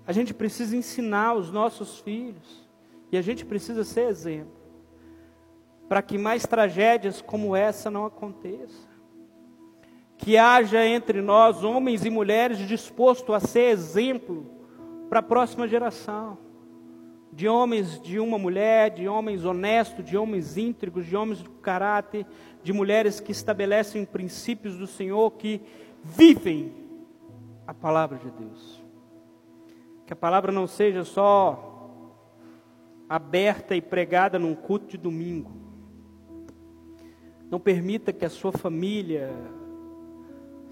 A 0.07 0.11
gente 0.11 0.33
precisa 0.33 0.75
ensinar 0.75 1.35
os 1.35 1.51
nossos 1.51 1.99
filhos. 1.99 2.67
E 3.11 3.17
a 3.17 3.21
gente 3.21 3.45
precisa 3.45 3.83
ser 3.83 4.07
exemplo. 4.07 4.57
Para 5.87 6.01
que 6.01 6.17
mais 6.17 6.43
tragédias 6.47 7.21
como 7.21 7.55
essa 7.55 7.91
não 7.91 8.05
aconteçam. 8.05 8.88
Que 10.19 10.37
haja 10.37 10.85
entre 10.85 11.21
nós 11.21 11.63
homens 11.63 12.03
e 12.03 12.09
mulheres 12.09 12.59
dispostos 12.59 13.33
a 13.33 13.39
ser 13.39 13.71
exemplo 13.71 14.45
para 15.09 15.19
a 15.19 15.23
próxima 15.23 15.67
geração. 15.67 16.37
De 17.31 17.47
homens 17.47 18.01
de 18.01 18.19
uma 18.19 18.37
mulher, 18.37 18.91
de 18.91 19.07
homens 19.07 19.45
honestos, 19.45 20.03
de 20.03 20.17
homens 20.17 20.57
íntegros, 20.57 21.05
de 21.05 21.15
homens 21.15 21.41
de 21.41 21.49
caráter, 21.61 22.25
de 22.61 22.73
mulheres 22.73 23.21
que 23.21 23.31
estabelecem 23.31 24.03
princípios 24.03 24.77
do 24.77 24.85
Senhor, 24.85 25.31
que 25.31 25.61
vivem 26.03 26.73
a 27.65 27.73
palavra 27.73 28.17
de 28.17 28.29
Deus. 28.29 28.83
Que 30.05 30.11
a 30.11 30.17
palavra 30.17 30.51
não 30.51 30.67
seja 30.67 31.05
só 31.05 31.69
aberta 33.07 33.73
e 33.73 33.81
pregada 33.81 34.37
num 34.37 34.53
culto 34.53 34.87
de 34.87 34.97
domingo. 34.97 35.51
Não 37.49 37.59
permita 37.59 38.11
que 38.11 38.25
a 38.25 38.29
sua 38.29 38.51
família 38.51 39.33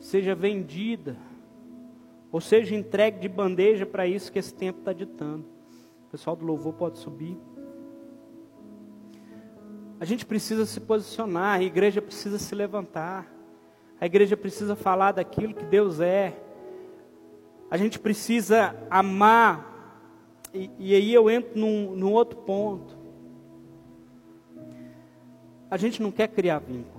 seja 0.07 0.33
vendida 0.33 1.17
ou 2.31 2.39
seja 2.39 2.73
entregue 2.73 3.19
de 3.19 3.27
bandeja 3.27 3.85
para 3.85 4.07
isso 4.07 4.31
que 4.31 4.39
esse 4.39 4.53
tempo 4.53 4.79
está 4.79 4.93
ditando. 4.93 5.45
O 6.07 6.11
pessoal 6.11 6.33
do 6.33 6.45
louvor 6.45 6.73
pode 6.73 6.97
subir. 6.97 7.37
A 9.99 10.05
gente 10.05 10.25
precisa 10.25 10.65
se 10.65 10.79
posicionar, 10.79 11.59
a 11.59 11.63
igreja 11.63 12.01
precisa 12.01 12.39
se 12.39 12.55
levantar. 12.55 13.29
A 13.99 14.05
igreja 14.05 14.37
precisa 14.37 14.77
falar 14.77 15.11
daquilo 15.11 15.53
que 15.53 15.65
Deus 15.65 15.99
é. 15.99 16.41
A 17.69 17.75
gente 17.75 17.99
precisa 17.99 18.77
amar. 18.89 20.05
E, 20.53 20.71
e 20.79 20.95
aí 20.95 21.13
eu 21.13 21.29
entro 21.29 21.59
num, 21.59 21.95
num 21.97 22.13
outro 22.13 22.39
ponto. 22.39 22.97
A 25.69 25.75
gente 25.75 26.01
não 26.01 26.11
quer 26.11 26.29
criar 26.29 26.59
vínculo. 26.59 26.96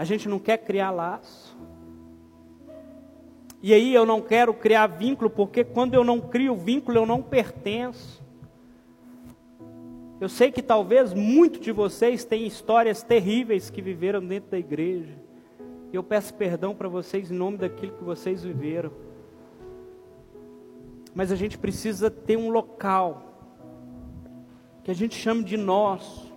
A 0.00 0.04
gente 0.04 0.30
não 0.30 0.38
quer 0.38 0.56
criar 0.56 0.90
laço. 0.90 1.54
E 3.62 3.74
aí 3.74 3.94
eu 3.94 4.06
não 4.06 4.22
quero 4.22 4.54
criar 4.54 4.86
vínculo, 4.86 5.28
porque 5.28 5.62
quando 5.62 5.92
eu 5.92 6.02
não 6.02 6.18
crio 6.18 6.56
vínculo, 6.56 6.96
eu 6.96 7.04
não 7.04 7.20
pertenço. 7.20 8.24
Eu 10.18 10.26
sei 10.26 10.50
que 10.50 10.62
talvez 10.62 11.12
muitos 11.12 11.60
de 11.60 11.70
vocês 11.70 12.24
têm 12.24 12.46
histórias 12.46 13.02
terríveis 13.02 13.68
que 13.68 13.82
viveram 13.82 14.26
dentro 14.26 14.52
da 14.52 14.58
igreja. 14.58 15.18
E 15.92 15.96
eu 15.96 16.02
peço 16.02 16.32
perdão 16.32 16.74
para 16.74 16.88
vocês 16.88 17.30
em 17.30 17.34
nome 17.34 17.58
daquilo 17.58 17.92
que 17.92 18.02
vocês 18.02 18.42
viveram. 18.42 18.90
Mas 21.14 21.30
a 21.30 21.36
gente 21.36 21.58
precisa 21.58 22.10
ter 22.10 22.38
um 22.38 22.48
local 22.48 23.22
que 24.82 24.90
a 24.90 24.94
gente 24.94 25.14
chame 25.14 25.44
de 25.44 25.58
nosso. 25.58 26.29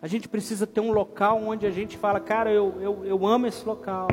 A 0.00 0.06
gente 0.06 0.28
precisa 0.28 0.66
ter 0.66 0.80
um 0.80 0.92
local 0.92 1.40
onde 1.44 1.66
a 1.66 1.70
gente 1.70 1.96
fala, 1.96 2.20
cara, 2.20 2.50
eu, 2.50 2.74
eu, 2.80 3.04
eu 3.04 3.26
amo 3.26 3.46
esse 3.46 3.66
local. 3.66 4.08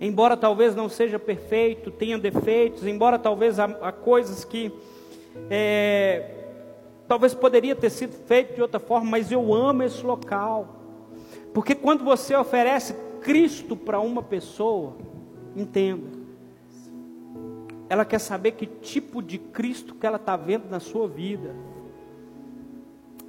Embora 0.00 0.36
talvez 0.36 0.74
não 0.74 0.88
seja 0.88 1.18
perfeito, 1.18 1.90
tenha 1.90 2.18
defeitos, 2.18 2.86
embora 2.86 3.18
talvez 3.18 3.58
há, 3.58 3.64
há 3.64 3.92
coisas 3.92 4.44
que 4.44 4.72
é, 5.50 6.36
Talvez 7.08 7.34
poderia 7.34 7.76
ter 7.76 7.90
sido 7.90 8.14
feito 8.26 8.54
de 8.54 8.62
outra 8.62 8.80
forma, 8.80 9.08
mas 9.08 9.30
eu 9.30 9.54
amo 9.54 9.84
esse 9.84 10.04
local. 10.04 10.76
Porque 11.54 11.74
quando 11.74 12.04
você 12.04 12.34
oferece 12.34 12.94
Cristo 13.20 13.76
para 13.76 14.00
uma 14.00 14.22
pessoa, 14.22 14.96
entenda, 15.54 16.08
ela 17.88 18.04
quer 18.04 18.18
saber 18.18 18.52
que 18.52 18.66
tipo 18.66 19.22
de 19.22 19.38
Cristo 19.38 19.94
que 19.94 20.04
ela 20.04 20.16
está 20.16 20.36
vendo 20.36 20.68
na 20.68 20.80
sua 20.80 21.06
vida. 21.06 21.54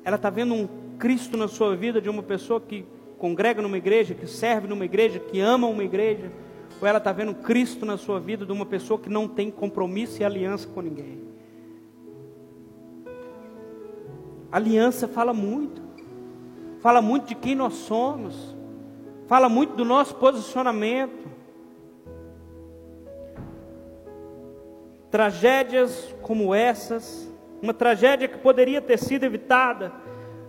Ela 0.03 0.15
está 0.15 0.31
vendo 0.31 0.55
um 0.55 0.67
Cristo 0.97 1.37
na 1.37 1.47
sua 1.47 1.75
vida 1.75 2.01
de 2.01 2.09
uma 2.09 2.23
pessoa 2.23 2.59
que 2.59 2.85
congrega 3.17 3.61
numa 3.61 3.77
igreja, 3.77 4.13
que 4.13 4.27
serve 4.27 4.67
numa 4.67 4.85
igreja, 4.85 5.19
que 5.19 5.39
ama 5.39 5.67
uma 5.67 5.83
igreja, 5.83 6.31
ou 6.79 6.87
ela 6.87 6.97
está 6.97 7.11
vendo 7.11 7.33
Cristo 7.33 7.85
na 7.85 7.97
sua 7.97 8.19
vida 8.19 8.45
de 8.45 8.51
uma 8.51 8.65
pessoa 8.65 8.99
que 8.99 9.09
não 9.09 9.27
tem 9.27 9.49
compromisso 9.49 10.21
e 10.21 10.25
aliança 10.25 10.67
com 10.67 10.81
ninguém. 10.81 11.27
Aliança 14.51 15.07
fala 15.07 15.33
muito, 15.33 15.81
fala 16.79 17.01
muito 17.01 17.27
de 17.27 17.35
quem 17.35 17.55
nós 17.55 17.73
somos, 17.73 18.55
fala 19.27 19.49
muito 19.49 19.75
do 19.75 19.83
nosso 19.83 20.15
posicionamento. 20.15 21.27
Tragédias 25.09 26.15
como 26.21 26.53
essas, 26.53 27.31
uma 27.61 27.73
tragédia 27.73 28.27
que 28.27 28.37
poderia 28.37 28.81
ter 28.81 28.97
sido 28.97 29.23
evitada 29.23 29.91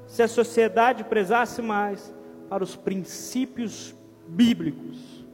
se 0.08 0.22
a 0.22 0.26
sociedade 0.26 1.04
prezasse 1.04 1.60
mais 1.60 2.12
para 2.48 2.64
os 2.64 2.74
princípios 2.74 3.94
bíblicos. 4.26 5.24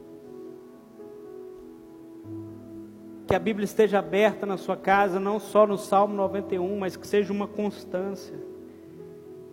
Que 3.25 3.33
a 3.33 3.39
Bíblia 3.39 3.63
esteja 3.63 3.99
aberta 3.99 4.45
na 4.45 4.57
sua 4.57 4.75
casa, 4.77 5.19
não 5.19 5.39
só 5.39 5.65
no 5.65 5.77
Salmo 5.77 6.13
91, 6.13 6.77
mas 6.77 6.95
que 6.95 7.07
seja 7.07 7.33
uma 7.33 7.47
constância 7.47 8.35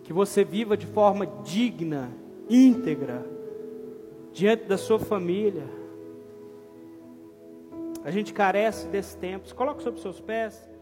que 0.03 0.11
você 0.11 0.43
viva 0.43 0.75
de 0.75 0.85
forma 0.85 1.25
digna, 1.25 2.11
íntegra, 2.49 3.25
diante 4.33 4.65
da 4.65 4.77
sua 4.77 4.99
família. 4.99 5.63
A 8.03 8.11
gente 8.11 8.33
carece 8.33 8.87
desse 8.89 9.15
tempo. 9.15 9.47
Se 9.47 9.55
coloque 9.55 9.81
sobre 9.81 10.01
seus 10.01 10.19
pés. 10.19 10.72